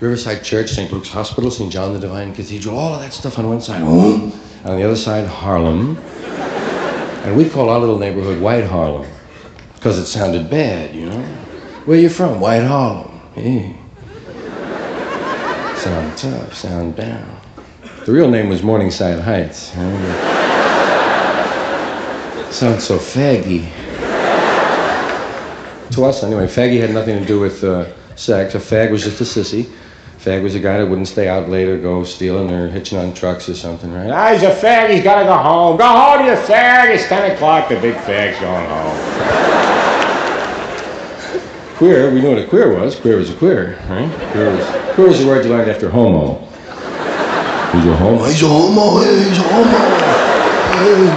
Riverside 0.00 0.44
Church, 0.44 0.68
St. 0.68 0.92
Luke's 0.92 1.08
Hospital, 1.08 1.50
St. 1.50 1.72
John 1.72 1.94
the 1.94 1.98
Divine 1.98 2.34
Cathedral, 2.34 2.78
all 2.78 2.92
of 2.92 3.00
that 3.00 3.14
stuff 3.14 3.38
on 3.38 3.48
one 3.48 3.62
side. 3.62 3.80
And 3.80 4.34
on 4.66 4.76
the 4.76 4.84
other 4.84 4.96
side, 4.96 5.26
Harlem. 5.26 5.96
And 7.24 7.34
we'd 7.38 7.52
call 7.52 7.70
our 7.70 7.80
little 7.80 7.98
neighborhood 7.98 8.38
White 8.42 8.64
Harlem 8.64 9.10
because 9.76 9.96
it 9.96 10.04
sounded 10.04 10.50
bad, 10.50 10.94
you 10.94 11.08
know. 11.08 11.22
Where 11.86 11.96
are 11.96 12.00
you 12.02 12.10
from? 12.10 12.38
White 12.38 12.64
Harlem. 12.64 13.13
Hey. 13.34 13.74
Sound 15.76 16.16
tough, 16.16 16.54
sound 16.54 16.94
down. 16.94 17.40
The 18.06 18.12
real 18.12 18.30
name 18.30 18.48
was 18.48 18.62
Morningside 18.62 19.18
Heights. 19.18 19.72
Sounds 22.54 22.84
so 22.84 22.96
faggy. 22.96 23.68
To 25.90 26.04
us, 26.04 26.22
anyway, 26.22 26.46
faggy 26.46 26.80
had 26.80 26.90
nothing 26.90 27.18
to 27.18 27.26
do 27.26 27.40
with 27.40 27.64
uh, 27.64 27.92
sex. 28.14 28.54
A 28.54 28.58
fag 28.58 28.92
was 28.92 29.02
just 29.02 29.20
a 29.20 29.24
sissy. 29.24 29.68
Fag 30.18 30.40
was 30.40 30.54
a 30.54 30.60
guy 30.60 30.78
that 30.78 30.86
wouldn't 30.86 31.08
stay 31.08 31.28
out 31.28 31.48
late 31.48 31.68
or 31.68 31.78
go 31.78 32.04
stealing 32.04 32.52
or 32.52 32.68
hitching 32.68 32.98
on 32.98 33.12
trucks 33.14 33.48
or 33.48 33.54
something, 33.54 33.92
right? 33.92 34.10
Ah, 34.10 34.32
he's 34.32 34.44
a 34.44 34.54
fag. 34.54 34.90
He's 34.90 35.02
got 35.02 35.18
to 35.18 35.24
go 35.24 35.36
home. 35.36 35.76
Go 35.76 35.86
home, 35.86 36.24
you 36.24 36.32
fag. 36.32 36.94
It's 36.94 37.08
10 37.08 37.32
o'clock. 37.32 37.68
The 37.68 37.80
big 37.80 37.96
fag's 37.96 38.38
going 38.38 38.68
home. 38.68 39.53
Queer, 41.84 42.10
we 42.10 42.22
knew 42.22 42.30
what 42.30 42.38
a 42.38 42.46
queer 42.46 42.72
was. 42.72 42.98
Queer 42.98 43.18
was 43.18 43.28
a 43.28 43.34
queer, 43.34 43.78
right? 43.90 44.10
Queer 44.32 44.56
was, 44.56 44.64
queer 44.94 45.08
was 45.08 45.18
the 45.18 45.26
word 45.26 45.44
you 45.44 45.50
learned 45.50 45.70
after 45.70 45.90
homo. 45.90 46.38
He's 47.76 47.84
a 47.84 47.94
homo. 47.96 48.24
He's 48.24 48.42
a 48.42 48.48
homo. 48.48 49.00
He's 49.02 49.38
a 49.38 49.42
homo. 49.52 49.78
Hey. 50.80 51.10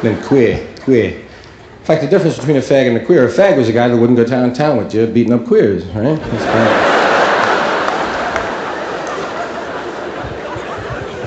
Then 0.00 0.22
queer, 0.24 0.66
queer. 0.80 1.10
In 1.10 1.84
fact, 1.84 2.00
the 2.00 2.08
difference 2.08 2.38
between 2.38 2.56
a 2.56 2.60
fag 2.60 2.88
and 2.88 2.96
a 2.96 3.04
queer, 3.04 3.28
a 3.28 3.30
fag 3.30 3.58
was 3.58 3.68
a 3.68 3.72
guy 3.72 3.88
that 3.88 3.98
wouldn't 3.98 4.16
go 4.16 4.24
downtown 4.24 4.78
with 4.78 4.94
you 4.94 5.06
beating 5.06 5.34
up 5.34 5.44
queers, 5.44 5.84
right? 5.88 6.18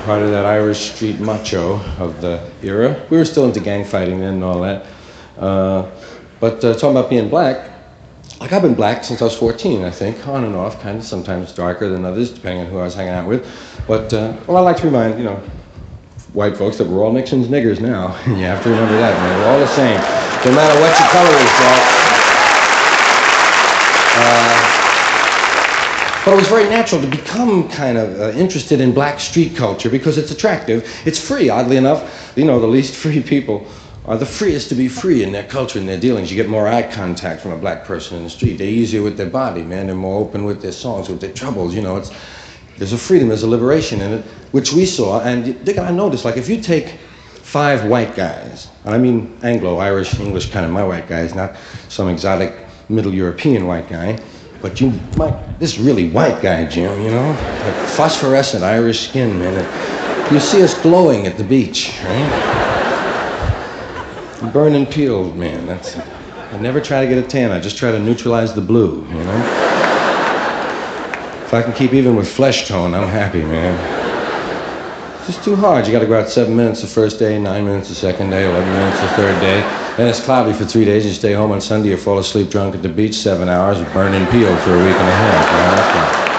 Part 0.04 0.22
of 0.22 0.30
that 0.30 0.44
Irish 0.44 0.92
street 0.92 1.20
macho 1.20 1.78
of 2.00 2.20
the 2.20 2.50
era. 2.64 3.00
We 3.10 3.16
were 3.16 3.24
still 3.24 3.44
into 3.44 3.60
gang 3.60 3.84
fighting 3.84 4.18
then 4.18 4.34
and 4.34 4.44
all 4.44 4.60
that. 4.62 4.86
Uh, 5.38 5.90
but 6.40 6.64
uh, 6.64 6.74
talking 6.74 6.90
about 6.90 7.10
being 7.10 7.28
black, 7.28 7.70
like 8.40 8.52
I've 8.52 8.62
been 8.62 8.74
black 8.74 9.04
since 9.04 9.22
I 9.22 9.24
was 9.24 9.36
14, 9.36 9.84
I 9.84 9.90
think, 9.90 10.26
on 10.28 10.44
and 10.44 10.54
off, 10.54 10.80
kind 10.80 10.98
of 10.98 11.04
sometimes 11.04 11.52
darker 11.52 11.88
than 11.88 12.04
others, 12.04 12.30
depending 12.30 12.66
on 12.66 12.70
who 12.70 12.78
I 12.78 12.84
was 12.84 12.94
hanging 12.94 13.14
out 13.14 13.26
with. 13.26 13.46
But, 13.86 14.12
uh, 14.12 14.36
well, 14.46 14.56
I 14.56 14.60
like 14.60 14.76
to 14.78 14.86
remind, 14.86 15.18
you 15.18 15.24
know, 15.24 15.36
white 16.32 16.56
folks 16.56 16.76
that 16.78 16.86
we're 16.86 17.02
all 17.04 17.12
Nixon's 17.12 17.46
niggers 17.46 17.80
now. 17.80 18.08
you 18.26 18.44
have 18.44 18.62
to 18.64 18.70
remember 18.70 18.96
that, 18.98 19.16
man. 19.18 19.38
We're 19.40 19.52
all 19.52 19.58
the 19.60 19.66
same. 19.68 19.96
No 20.44 20.54
matter 20.54 20.78
what 20.80 20.98
your 20.98 21.08
color 21.10 21.36
is, 21.38 21.50
Uh, 24.16 24.64
but 26.24 26.32
it 26.32 26.36
was 26.36 26.48
very 26.48 26.68
natural 26.68 27.00
to 27.00 27.06
become 27.06 27.68
kind 27.68 27.98
of 27.98 28.20
uh, 28.20 28.30
interested 28.38 28.80
in 28.80 28.92
black 28.92 29.20
street 29.20 29.54
culture 29.54 29.90
because 29.90 30.16
it's 30.16 30.30
attractive. 30.30 30.88
It's 31.04 31.18
free, 31.18 31.50
oddly 31.50 31.76
enough. 31.76 32.32
You 32.36 32.44
know, 32.44 32.60
the 32.60 32.66
least 32.66 32.94
free 33.02 33.22
people 33.22 33.66
are 34.06 34.18
the 34.18 34.26
freest 34.26 34.68
to 34.68 34.74
be 34.74 34.88
free 34.88 35.22
in 35.22 35.32
their 35.32 35.44
culture 35.44 35.78
and 35.78 35.88
their 35.88 35.98
dealings. 35.98 36.30
You 36.30 36.36
get 36.36 36.48
more 36.48 36.68
eye 36.68 36.82
contact 36.82 37.40
from 37.40 37.52
a 37.52 37.56
black 37.56 37.84
person 37.84 38.16
in 38.18 38.24
the 38.24 38.30
street. 38.30 38.58
They're 38.58 38.68
easier 38.68 39.02
with 39.02 39.16
their 39.16 39.30
body, 39.30 39.62
man. 39.62 39.86
They're 39.86 39.96
more 39.96 40.20
open 40.20 40.44
with 40.44 40.60
their 40.60 40.72
songs, 40.72 41.08
with 41.08 41.20
their 41.20 41.32
troubles. 41.32 41.74
You 41.74 41.82
know, 41.82 41.96
it's 41.96 42.10
there's 42.76 42.92
a 42.92 42.98
freedom, 42.98 43.28
there's 43.28 43.44
a 43.44 43.48
liberation 43.48 44.00
in 44.00 44.12
it, 44.12 44.24
which 44.52 44.72
we 44.72 44.84
saw. 44.84 45.20
And 45.20 45.64
Dick, 45.64 45.78
I 45.78 45.90
noticed, 45.90 46.24
like, 46.24 46.36
if 46.36 46.48
you 46.48 46.60
take 46.60 46.88
five 47.42 47.84
white 47.86 48.16
guys, 48.16 48.68
I 48.84 48.98
mean 48.98 49.38
Anglo, 49.42 49.78
Irish, 49.78 50.18
English 50.18 50.50
kind 50.50 50.66
of 50.66 50.72
my 50.72 50.84
white 50.84 51.08
guys, 51.08 51.34
not 51.34 51.56
some 51.88 52.08
exotic 52.08 52.52
Middle 52.88 53.14
European 53.14 53.66
white 53.66 53.88
guy, 53.88 54.18
but 54.60 54.80
you, 54.80 54.92
my, 55.16 55.30
this 55.58 55.78
really 55.78 56.10
white 56.10 56.42
guy, 56.42 56.66
Jim, 56.66 57.00
you 57.00 57.10
know, 57.10 57.30
like 57.30 57.88
phosphorescent 57.90 58.64
Irish 58.64 59.08
skin, 59.08 59.38
man. 59.38 60.32
You 60.32 60.40
see 60.40 60.62
us 60.62 60.80
glowing 60.82 61.26
at 61.26 61.36
the 61.36 61.44
beach, 61.44 61.92
right? 62.02 62.63
Burning 64.52 64.86
peeled, 64.86 65.36
man. 65.36 65.66
That's. 65.66 65.96
I 65.96 66.58
never 66.60 66.80
try 66.80 67.02
to 67.02 67.08
get 67.08 67.18
a 67.18 67.26
tan. 67.26 67.50
I 67.50 67.60
just 67.60 67.76
try 67.76 67.90
to 67.90 67.98
neutralize 67.98 68.54
the 68.54 68.60
blue, 68.60 69.04
you 69.08 69.24
know. 69.24 69.36
If 71.44 71.52
I 71.52 71.62
can 71.62 71.72
keep 71.72 71.92
even 71.92 72.14
with 72.16 72.28
flesh 72.28 72.68
tone, 72.68 72.94
I'm 72.94 73.08
happy, 73.08 73.42
man. 73.42 73.74
It's 75.18 75.26
just 75.26 75.44
too 75.44 75.56
hard. 75.56 75.86
You 75.86 75.92
got 75.92 76.00
to 76.00 76.06
go 76.06 76.20
out 76.20 76.28
seven 76.28 76.54
minutes 76.54 76.82
the 76.82 76.86
first 76.86 77.18
day, 77.18 77.38
nine 77.38 77.64
minutes 77.64 77.88
the 77.88 77.94
second 77.94 78.30
day, 78.30 78.48
11 78.48 78.72
minutes 78.72 79.00
the 79.00 79.08
third 79.08 79.40
day. 79.40 79.60
Then 79.96 80.08
it's 80.08 80.20
cloudy 80.24 80.52
for 80.52 80.64
three 80.64 80.84
days. 80.84 81.04
You 81.06 81.12
stay 81.12 81.32
home 81.32 81.50
on 81.50 81.60
Sunday, 81.60 81.88
you 81.90 81.96
fall 81.96 82.18
asleep 82.18 82.50
drunk 82.50 82.74
at 82.74 82.82
the 82.82 82.88
beach 82.88 83.14
seven 83.14 83.48
hours, 83.48 83.78
burning 83.92 84.26
peel 84.30 84.56
for 84.58 84.74
a 84.74 84.78
week 84.84 84.96
and 84.96 85.08
a 85.08 85.14
half. 85.16 86.34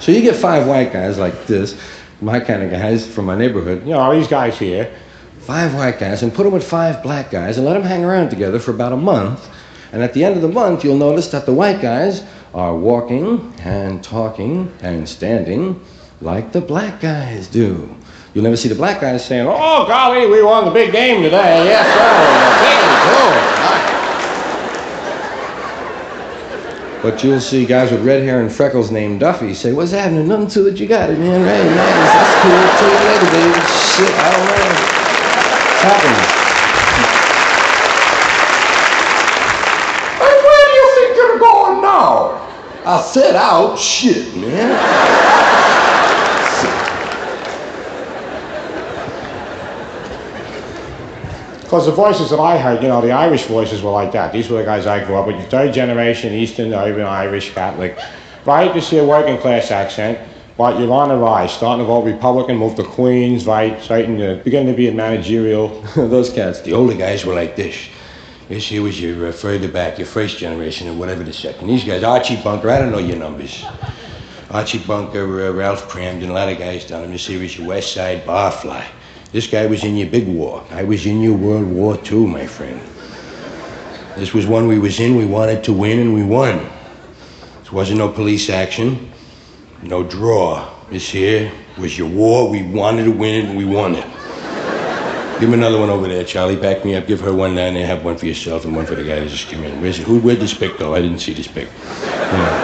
So 0.00 0.12
you 0.12 0.22
get 0.22 0.34
five 0.34 0.66
white 0.66 0.92
guys 0.92 1.18
like 1.18 1.46
this, 1.46 1.78
my 2.20 2.40
kind 2.40 2.62
of 2.62 2.70
guys 2.70 3.06
from 3.06 3.26
my 3.26 3.36
neighborhood, 3.36 3.82
you 3.82 3.90
know, 3.92 3.98
all 3.98 4.12
these 4.12 4.28
guys 4.28 4.58
here, 4.58 4.94
five 5.40 5.74
white 5.74 5.98
guys, 5.98 6.22
and 6.22 6.32
put 6.32 6.44
them 6.44 6.52
with 6.52 6.68
five 6.68 7.02
black 7.02 7.30
guys 7.30 7.56
and 7.56 7.66
let 7.66 7.74
them 7.74 7.82
hang 7.82 8.04
around 8.04 8.30
together 8.30 8.58
for 8.58 8.72
about 8.72 8.92
a 8.92 8.96
month 8.96 9.48
and 9.92 10.02
at 10.02 10.12
the 10.14 10.24
end 10.24 10.36
of 10.36 10.42
the 10.42 10.48
month, 10.48 10.84
you'll 10.84 10.96
notice 10.96 11.28
that 11.28 11.46
the 11.46 11.52
white 11.52 11.80
guys 11.80 12.22
are 12.54 12.76
walking 12.76 13.52
and 13.60 14.02
talking 14.02 14.72
and 14.82 15.08
standing 15.08 15.80
like 16.20 16.52
the 16.52 16.60
black 16.60 17.00
guys 17.00 17.48
do. 17.48 17.94
You'll 18.34 18.44
never 18.44 18.56
see 18.56 18.68
the 18.68 18.76
black 18.76 19.00
guys 19.00 19.24
saying, 19.24 19.46
Oh, 19.48 19.86
golly, 19.88 20.26
we 20.28 20.42
won 20.42 20.64
the 20.64 20.70
big 20.70 20.92
game 20.92 21.22
today. 21.22 21.64
Yes, 21.64 21.86
sir. 23.56 23.59
But 27.02 27.24
you'll 27.24 27.40
see 27.40 27.64
guys 27.64 27.90
with 27.90 28.04
red 28.04 28.22
hair 28.22 28.42
and 28.42 28.52
freckles 28.52 28.90
named 28.90 29.20
Duffy 29.20 29.54
say, 29.54 29.72
What's 29.72 29.92
happening? 29.92 30.28
Nothing 30.28 30.48
to 30.48 30.66
it. 30.68 30.78
You 30.78 30.86
got 30.86 31.10
it, 31.10 31.18
man. 31.18 31.42
Right? 31.42 31.64
Nice. 31.64 32.12
That's 32.12 32.34
cool. 32.42 32.68
See 32.76 32.92
you 32.92 33.00
later, 33.08 33.28
baby. 33.32 33.60
Shit, 33.66 34.12
I 34.18 34.30
don't 34.36 34.46
know. 34.46 34.68
It's 35.72 35.82
happening. 35.82 36.40
I 42.90 43.00
said 43.02 43.36
out. 43.36 43.78
Shit, 43.78 44.34
man. 44.36 45.09
Because 51.70 51.86
the 51.86 51.92
voices 51.92 52.30
that 52.30 52.40
I 52.40 52.58
heard, 52.58 52.82
you 52.82 52.88
know, 52.88 53.00
the 53.00 53.12
Irish 53.12 53.44
voices 53.44 53.80
were 53.80 53.92
like 53.92 54.10
that. 54.10 54.32
These 54.32 54.50
were 54.50 54.58
the 54.58 54.64
guys 54.64 54.88
I 54.88 55.04
grew 55.04 55.14
up 55.14 55.28
with. 55.28 55.48
Third 55.48 55.72
generation 55.72 56.32
Eastern, 56.32 56.74
even 56.74 57.02
Irish 57.02 57.54
Catholic. 57.54 57.96
Right? 58.44 58.74
You 58.74 58.80
see 58.80 58.98
a 58.98 59.04
working 59.04 59.38
class 59.38 59.70
accent. 59.70 60.18
But 60.58 60.80
you're 60.80 60.92
on 60.92 61.10
the 61.10 61.16
rise, 61.16 61.52
starting 61.52 61.84
to 61.84 61.86
vote 61.86 62.06
Republican, 62.06 62.56
move 62.56 62.74
to 62.74 62.82
Queens, 62.82 63.46
right? 63.46 63.80
Starting 63.80 64.18
to 64.18 64.40
beginning 64.42 64.74
to 64.74 64.76
be 64.76 64.88
in 64.88 64.96
managerial. 64.96 65.80
Those 65.94 66.30
cats, 66.30 66.60
the 66.60 66.72
older 66.72 66.96
guys 66.96 67.24
were 67.24 67.34
like 67.34 67.54
this. 67.54 67.88
This 68.48 68.66
here 68.66 68.82
was 68.82 69.00
your 69.00 69.28
uh, 69.28 69.32
further 69.32 69.68
back, 69.68 69.96
your 69.96 70.08
first 70.08 70.38
generation, 70.38 70.88
or 70.88 70.94
whatever 70.94 71.22
the 71.22 71.32
second. 71.32 71.68
These 71.68 71.84
guys, 71.84 72.02
Archie 72.02 72.42
Bunker, 72.42 72.68
I 72.68 72.80
don't 72.80 72.90
know 72.90 72.98
your 72.98 73.16
numbers. 73.16 73.64
Archie 74.50 74.80
Bunker, 74.80 75.46
uh, 75.46 75.52
Ralph 75.52 75.88
Kramden, 75.88 76.30
a 76.30 76.32
lot 76.32 76.48
of 76.48 76.58
guys 76.58 76.84
down 76.84 77.04
in 77.04 77.12
the 77.12 77.18
series, 77.18 77.56
your 77.56 77.68
West 77.68 77.94
Side 77.94 78.24
Barfly. 78.24 78.84
This 79.32 79.46
guy 79.46 79.66
was 79.66 79.84
in 79.84 79.96
your 79.96 80.08
big 80.08 80.26
war. 80.26 80.64
I 80.70 80.82
was 80.82 81.06
in 81.06 81.20
your 81.20 81.36
World 81.36 81.66
War 81.66 81.98
II, 82.10 82.26
my 82.26 82.46
friend. 82.46 82.80
This 84.16 84.34
was 84.34 84.46
one 84.46 84.66
we 84.66 84.78
was 84.78 84.98
in, 84.98 85.16
we 85.16 85.24
wanted 85.24 85.62
to 85.64 85.72
win, 85.72 86.00
and 86.00 86.12
we 86.12 86.24
won. 86.24 86.68
This 87.60 87.70
wasn't 87.70 87.98
no 87.98 88.08
police 88.08 88.50
action, 88.50 89.12
no 89.82 90.02
draw. 90.02 90.68
This 90.90 91.08
here 91.08 91.52
was 91.78 91.96
your 91.96 92.08
war, 92.08 92.50
we 92.50 92.64
wanted 92.64 93.04
to 93.04 93.12
win 93.12 93.44
it, 93.44 93.48
and 93.48 93.56
we 93.56 93.64
won 93.64 93.94
it. 93.94 94.06
Give 95.38 95.48
me 95.48 95.54
another 95.54 95.78
one 95.78 95.88
over 95.88 96.06
there, 96.06 96.22
Charlie. 96.22 96.56
Back 96.56 96.84
me 96.84 96.96
up. 96.96 97.06
Give 97.06 97.18
her 97.20 97.32
one 97.32 97.54
down 97.54 97.72
there. 97.72 97.86
Have 97.86 98.04
one 98.04 98.18
for 98.18 98.26
yourself 98.26 98.66
and 98.66 98.76
one 98.76 98.84
for 98.84 98.94
the 98.94 99.04
guy 99.04 99.20
that 99.20 99.28
just 99.30 99.48
came 99.48 99.64
in. 99.64 99.80
Where's 99.80 99.98
it? 99.98 100.02
Who? 100.02 100.20
Where'd 100.20 100.38
this 100.38 100.52
pick 100.52 100.76
go? 100.76 100.94
I 100.94 101.00
didn't 101.00 101.20
see 101.20 101.32
this. 101.32 101.48
Yeah. 101.56 102.59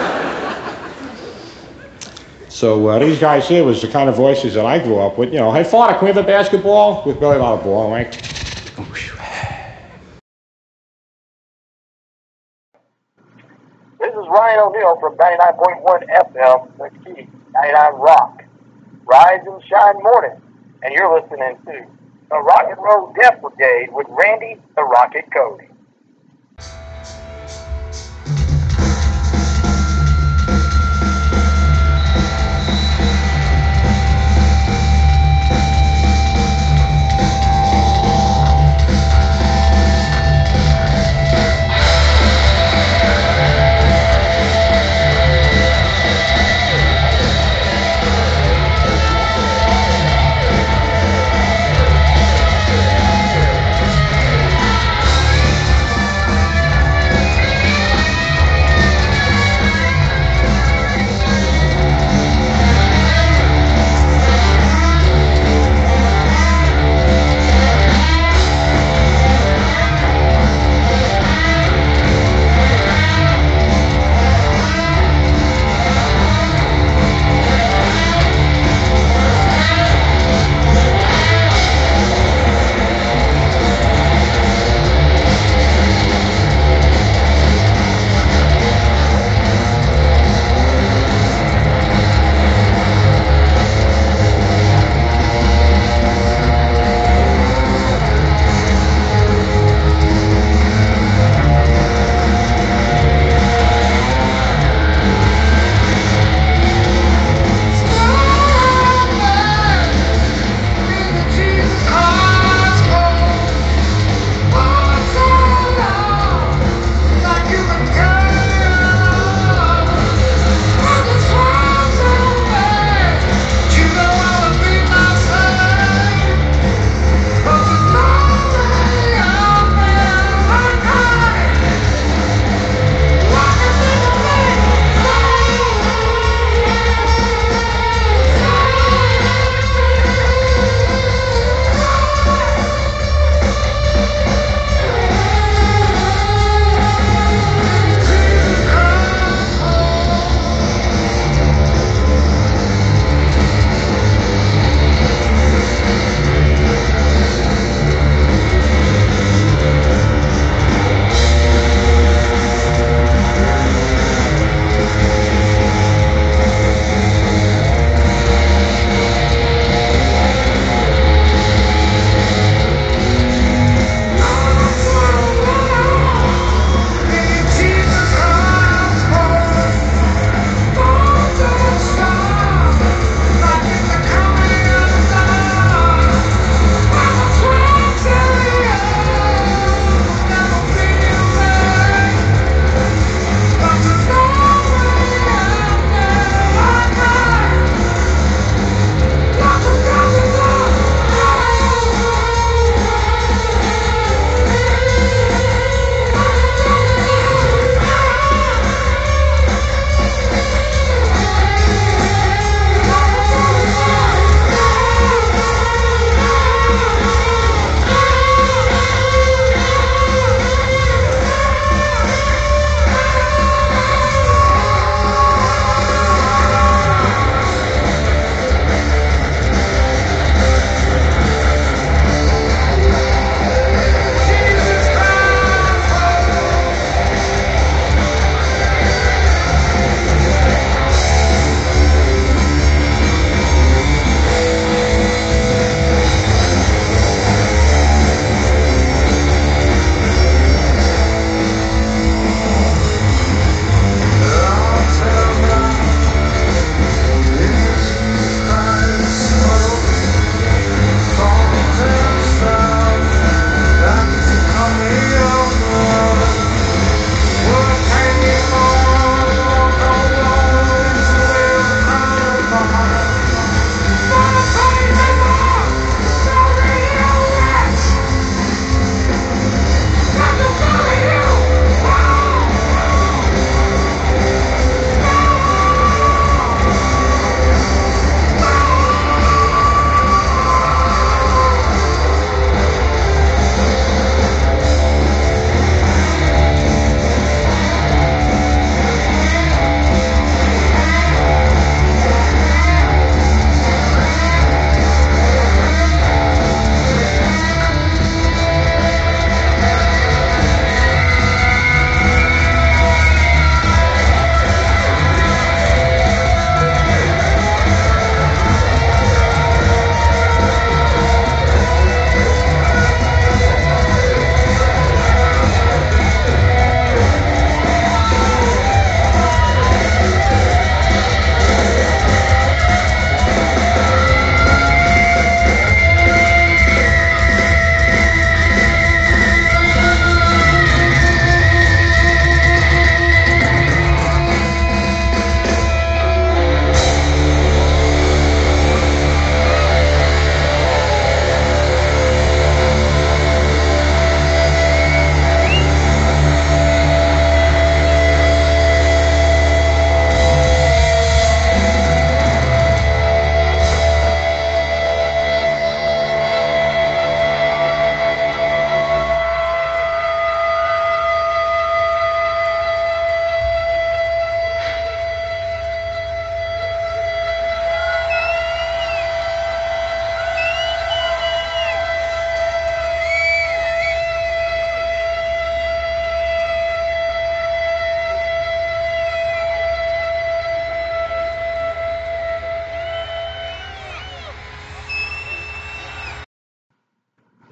So 2.57 2.87
uh, 2.87 2.97
these 2.97 3.19
guys 3.19 3.47
here 3.47 3.63
was 3.63 3.83
the 3.83 3.87
kind 3.87 4.09
of 4.09 4.15
voices 4.15 4.55
that 4.55 4.65
I 4.65 4.79
grew 4.79 4.97
up 4.97 5.19
with. 5.19 5.31
You 5.31 5.37
know, 5.37 5.53
hey, 5.53 5.63
father, 5.63 5.93
can 5.93 6.05
we 6.05 6.07
have 6.07 6.17
a 6.17 6.23
basketball? 6.23 7.05
With 7.05 7.19
Billy 7.19 7.35
a 7.35 7.39
ball, 7.39 7.91
right? 7.91 8.11
This 8.11 8.23
is 14.09 14.25
Ryan 14.27 14.59
O'Neill 14.59 14.99
from 14.99 15.15
99.1 15.17 16.07
FM, 16.33 17.05
key, 17.05 17.27
99 17.53 17.93
Rock. 17.93 18.43
Rise 19.05 19.45
and 19.45 19.63
shine 19.63 20.01
morning 20.01 20.41
and 20.81 20.95
you're 20.95 21.13
listening 21.13 21.57
to 21.63 21.85
the 22.31 22.39
Rock 22.39 22.65
and 22.69 22.77
Roll 22.79 23.13
Death 23.21 23.39
Brigade 23.39 23.89
with 23.91 24.07
Randy 24.09 24.59
the 24.75 24.81
Rocket 24.81 25.25
Cody. 25.31 25.67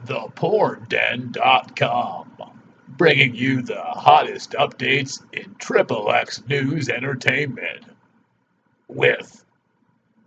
thepornden.com, 0.06 2.32
bringing 2.90 3.34
you 3.36 3.62
the 3.62 3.82
hottest 3.82 4.52
updates 4.52 5.22
in 5.34 5.56
Triple 5.60 6.12
X 6.12 6.42
News 6.48 6.90
Entertainment 6.90 7.86
with 8.88 9.44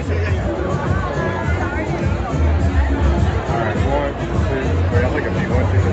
Alright, 3.50 3.80
one, 3.88 4.14
two, 4.50 4.64
wait, 4.94 5.04
I'd 5.06 5.14
like 5.14 5.24
a 5.26 5.32
few, 5.40 5.50
one, 5.54 5.68
two, 5.72 5.84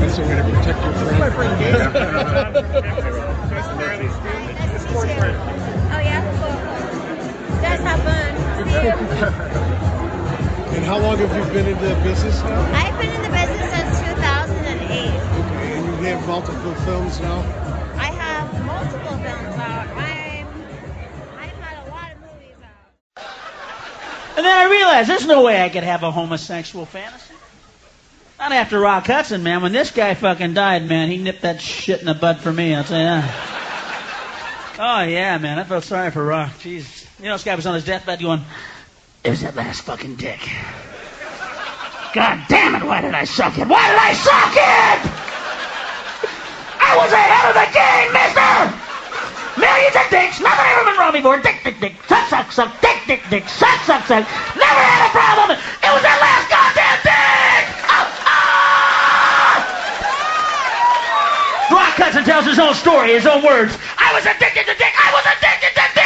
That's 0.00 0.18
a 0.18 0.22
way 0.22 0.34
to 0.36 0.42
protect 0.44 0.78
your 0.82 0.92
friend. 0.92 1.60
Nice 3.50 3.66
to 3.68 3.74
meet 3.76 3.98
you. 4.02 4.10
Oh 4.92 5.04
yeah? 5.04 5.30
Cool, 5.46 5.49
cool. 7.80 7.88
Guys 7.88 7.96
have 7.96 8.02
fun. 8.02 9.30
See 9.30 9.54
you. 9.54 9.70
And 10.70 10.84
how 10.84 10.98
long 10.98 11.18
have 11.18 11.36
you 11.36 11.52
been 11.52 11.66
in 11.66 11.76
the 11.82 11.94
business 12.04 12.40
now? 12.42 12.72
I've 12.72 12.98
been 13.00 13.10
in 13.10 13.22
the 13.22 13.28
business 13.28 13.70
since 13.74 13.98
2008. 14.14 14.88
Okay, 14.88 15.72
and 15.76 15.84
you 15.84 15.92
have 16.06 16.26
multiple 16.28 16.74
films 16.76 17.20
now? 17.20 17.40
I 17.96 18.06
have 18.06 18.64
multiple 18.64 19.18
films 19.18 19.56
out. 19.58 19.88
I'm, 19.88 20.46
I've 21.36 21.50
had 21.50 21.86
a 21.86 21.90
lot 21.90 22.12
of 22.12 22.20
movies 22.20 22.56
out. 23.16 24.36
And 24.36 24.46
then 24.46 24.58
I 24.58 24.70
realized 24.70 25.08
there's 25.10 25.26
no 25.26 25.42
way 25.42 25.60
I 25.60 25.68
could 25.70 25.82
have 25.82 26.04
a 26.04 26.12
homosexual 26.12 26.86
fantasy. 26.86 27.34
Not 28.38 28.52
after 28.52 28.78
Rock 28.78 29.06
Hudson, 29.08 29.42
man. 29.42 29.62
When 29.62 29.72
this 29.72 29.90
guy 29.90 30.14
fucking 30.14 30.54
died, 30.54 30.88
man, 30.88 31.10
he 31.10 31.18
nipped 31.18 31.42
that 31.42 31.60
shit 31.60 31.98
in 31.98 32.06
the 32.06 32.14
bud 32.14 32.38
for 32.38 32.52
me, 32.52 32.76
I'll 32.76 32.84
tell 32.84 32.98
you 32.98 33.04
that. 33.04 34.76
Oh, 34.78 35.02
yeah, 35.02 35.36
man. 35.38 35.58
I 35.58 35.64
felt 35.64 35.82
sorry 35.82 36.12
for 36.12 36.24
Rock. 36.24 36.52
Jeez. 36.60 36.99
You 37.20 37.28
know, 37.28 37.36
guy 37.36 37.54
was 37.54 37.66
on 37.66 37.74
his 37.74 37.84
deathbed 37.84 38.20
going, 38.20 38.40
it 39.24 39.28
was 39.28 39.42
that 39.42 39.54
last 39.54 39.82
fucking 39.82 40.16
dick. 40.16 40.40
God 42.16 42.40
damn 42.48 42.80
it, 42.80 42.82
why 42.82 43.04
did 43.04 43.12
I 43.12 43.28
suck 43.28 43.60
it? 43.60 43.68
Why 43.68 43.84
did 43.92 44.00
I 44.00 44.16
suck 44.16 44.56
it? 44.56 45.04
I 46.80 46.96
was 46.96 47.12
ahead 47.12 47.44
of 47.44 47.60
the 47.60 47.68
game, 47.76 48.08
mister! 48.16 48.72
Millions 49.60 49.92
of 50.00 50.08
dicks, 50.08 50.40
never 50.40 50.64
ever 50.64 50.88
been 50.88 50.96
wrong 50.96 51.12
before. 51.12 51.36
Dick, 51.44 51.60
dick, 51.60 51.76
dick, 51.76 51.92
suck, 52.08 52.24
suck, 52.32 52.48
suck, 52.56 52.72
dick, 52.80 52.96
dick, 53.04 53.20
dick, 53.28 53.44
suck, 53.52 53.84
suck, 53.84 54.00
suck. 54.08 54.24
Never 54.56 54.80
had 54.80 55.04
a 55.04 55.12
problem. 55.12 55.60
It 55.60 55.92
was 55.92 56.00
that 56.00 56.16
last 56.24 56.48
goddamn 56.48 57.04
dick! 57.04 57.68
Ah, 57.84 58.08
ah! 58.32 59.60
Rock 61.68 62.00
Hudson 62.00 62.24
tells 62.24 62.48
his 62.48 62.56
own 62.56 62.72
story, 62.72 63.12
his 63.12 63.28
own 63.28 63.44
words. 63.44 63.76
I 64.00 64.08
was 64.16 64.24
addicted 64.24 64.64
to 64.72 64.74
dick. 64.80 64.94
I 64.96 65.12
was 65.12 65.28
addicted 65.28 65.76
to 65.76 65.84
dick. 65.92 66.00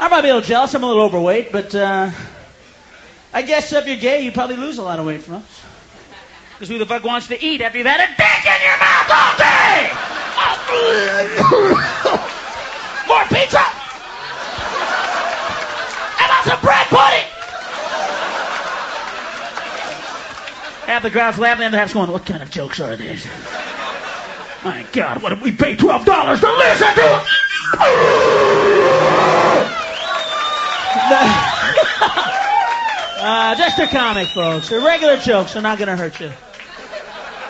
might 0.11 0.21
be 0.23 0.27
a 0.27 0.35
little 0.35 0.47
jealous. 0.47 0.75
I'm 0.75 0.83
a 0.83 0.87
little 0.87 1.03
overweight, 1.03 1.53
but 1.53 1.73
uh, 1.73 2.11
I 3.33 3.41
guess 3.43 3.71
if 3.71 3.87
you're 3.87 3.95
gay, 3.95 4.19
you 4.21 4.33
probably 4.33 4.57
lose 4.57 4.77
a 4.77 4.83
lot 4.83 4.99
of 4.99 5.05
weight 5.05 5.23
from 5.23 5.35
us. 5.35 5.61
Because 6.51 6.67
who 6.67 6.77
the 6.77 6.85
fuck 6.85 7.05
wants 7.05 7.27
to 7.27 7.41
eat 7.43 7.61
after 7.61 7.77
you've 7.77 7.87
had 7.87 8.01
a 8.01 8.07
dick 8.17 8.45
in 8.45 8.61
your 8.61 8.77
mouth 8.77 9.09
all 9.09 9.37
day? 9.39 9.89
More 13.07 13.23
pizza? 13.29 13.59
How 16.19 16.25
about 16.25 16.43
some 16.43 16.59
bread 16.59 16.87
pudding? 16.87 17.25
Half 20.87 21.03
the 21.03 21.11
crowd's 21.11 21.37
laughing, 21.39 21.63
and 21.63 21.73
the 21.73 21.77
half's 21.77 21.93
going, 21.93 22.11
what 22.11 22.25
kind 22.25 22.43
of 22.43 22.51
jokes 22.51 22.81
are 22.81 22.97
these? 22.97 23.25
My 24.65 24.85
God, 24.91 25.21
what 25.23 25.29
did 25.29 25.39
we 25.41 25.53
pay 25.53 25.77
$12 25.77 26.39
to 26.41 26.51
listen 26.51 26.95
to? 26.95 27.23
Uh, 33.17 33.55
just 33.55 33.79
a 33.79 33.87
comic, 33.87 34.27
folks. 34.29 34.69
They're 34.69 34.81
regular 34.81 35.17
jokes. 35.17 35.53
They're 35.53 35.61
not 35.61 35.77
going 35.77 35.87
to 35.87 35.95
hurt 35.95 36.19
you. 36.19 36.31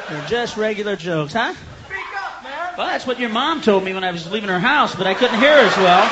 They're 0.09 0.27
just 0.27 0.57
regular 0.57 0.95
jokes, 0.95 1.33
huh? 1.33 1.53
Speak 1.53 1.97
up, 2.15 2.43
man. 2.43 2.73
Well, 2.77 2.87
that's 2.87 3.07
what 3.07 3.19
your 3.19 3.29
mom 3.29 3.61
told 3.61 3.83
me 3.83 3.93
when 3.93 4.03
I 4.03 4.11
was 4.11 4.29
leaving 4.31 4.49
her 4.49 4.59
house, 4.59 4.95
but 4.95 5.07
I 5.07 5.13
couldn't 5.13 5.39
hear 5.39 5.53
as 5.53 5.77
well. 5.77 6.03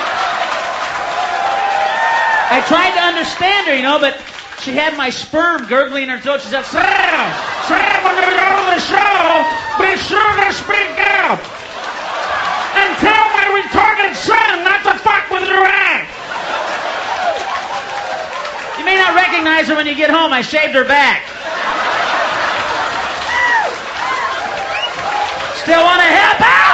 I 2.52 2.62
tried 2.66 2.96
to 2.96 3.02
understand 3.02 3.68
her, 3.68 3.76
you 3.76 3.84
know, 3.84 4.00
but 4.00 4.18
she 4.62 4.72
had 4.72 4.98
my 4.98 5.10
sperm 5.10 5.68
gurgling 5.68 6.04
in 6.04 6.10
her 6.10 6.20
throat. 6.20 6.42
She 6.42 6.50
said, 6.50 6.66
"Sir, 6.66 6.82
sir, 7.70 7.78
when 8.04 8.16
you 8.18 8.26
go 8.26 8.50
to 8.58 8.66
the 8.74 8.82
show, 8.82 9.46
be 9.78 9.94
sure 10.02 10.34
to 10.42 10.50
speak 10.52 10.98
up. 11.30 11.38
And 12.74 12.90
tell 12.98 13.26
my 13.38 13.46
retarded 13.54 14.16
son 14.16 14.64
not 14.66 14.82
to 14.84 14.98
fuck 15.00 15.30
with 15.30 15.48
your 15.48 15.62
ass. 15.66 16.10
You 18.90 18.96
may 18.96 19.02
not 19.02 19.14
recognize 19.14 19.68
her 19.68 19.76
when 19.76 19.86
you 19.86 19.94
get 19.94 20.10
home. 20.10 20.34
I 20.34 20.42
shaved 20.42 20.74
her 20.74 20.84
back. 20.84 21.22
Still 25.62 25.84
want 25.86 26.02
to 26.02 26.10
help 26.10 26.42
out, 26.42 26.69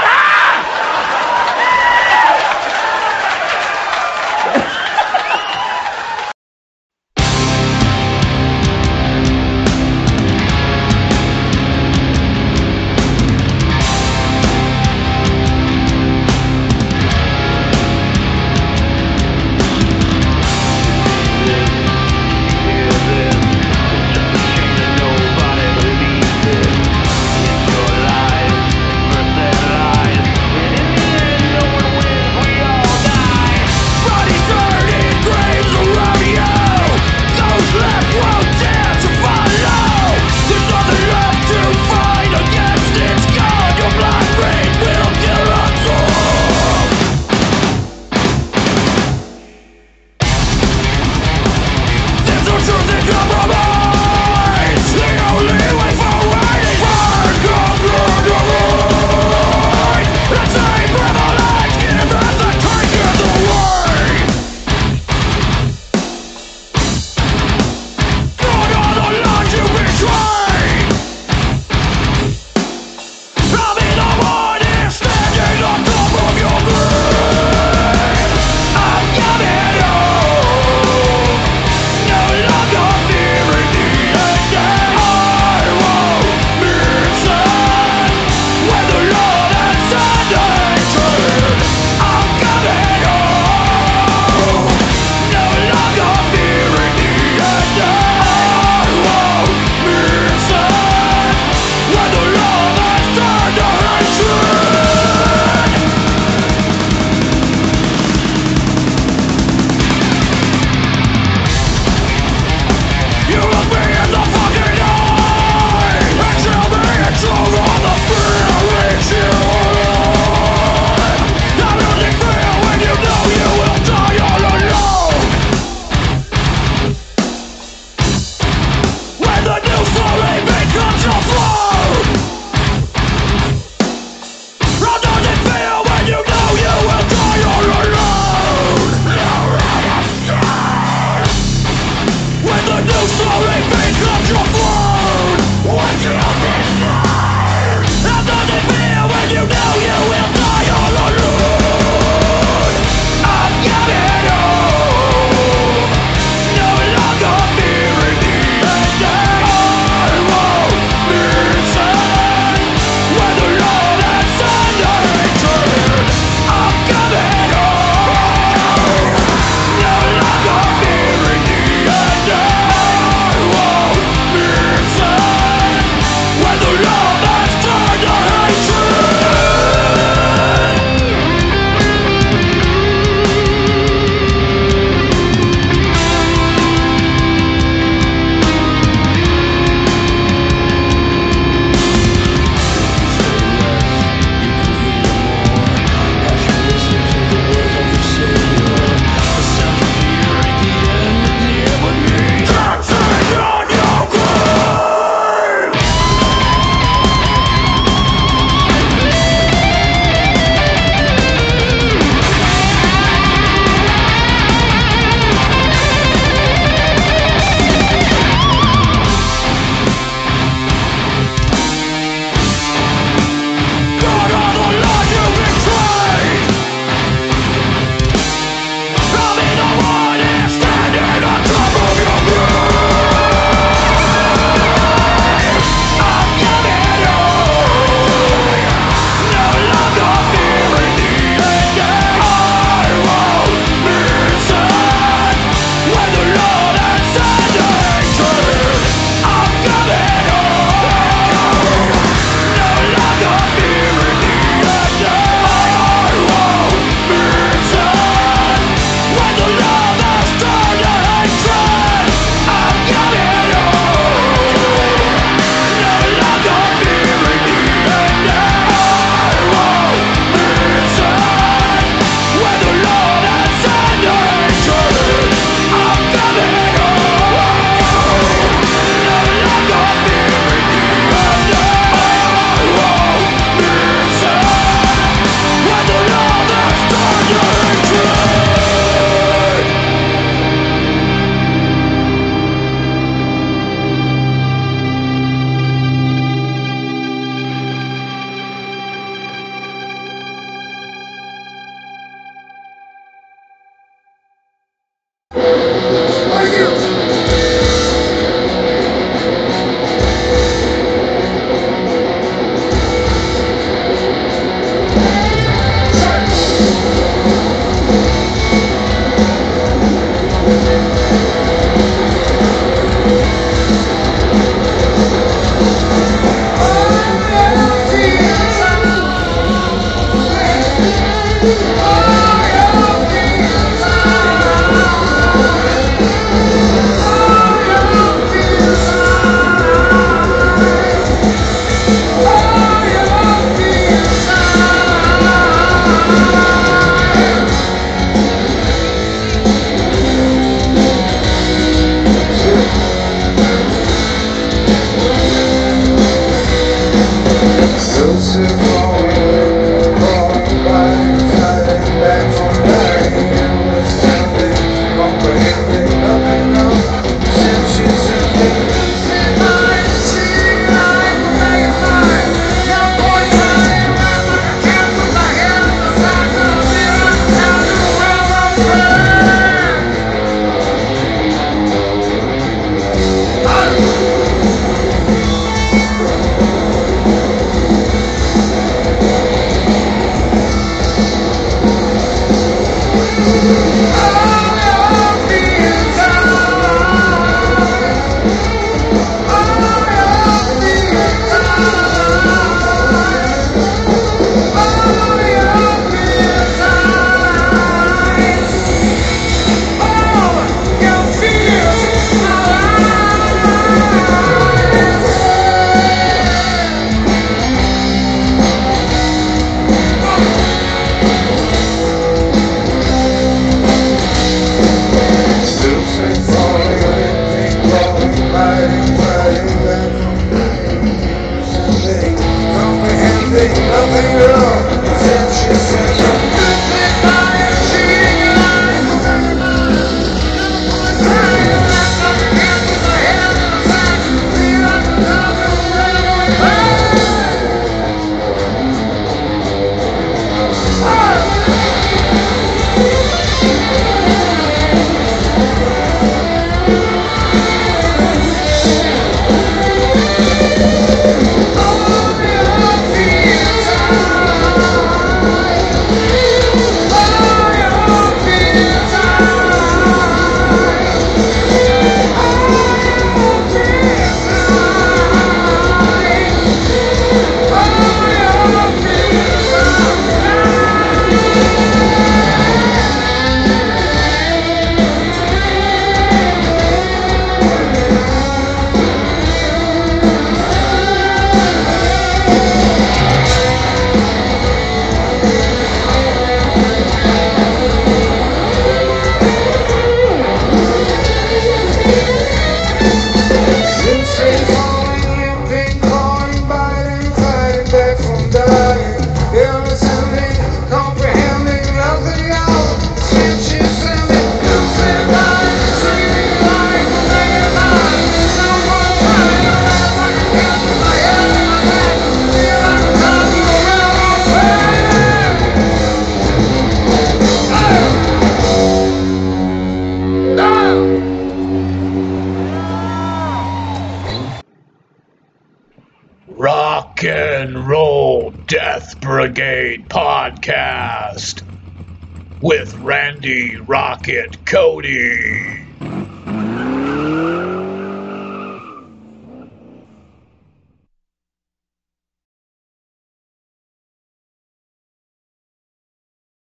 Rocket 544.05 544.45
Cody. 544.45 545.44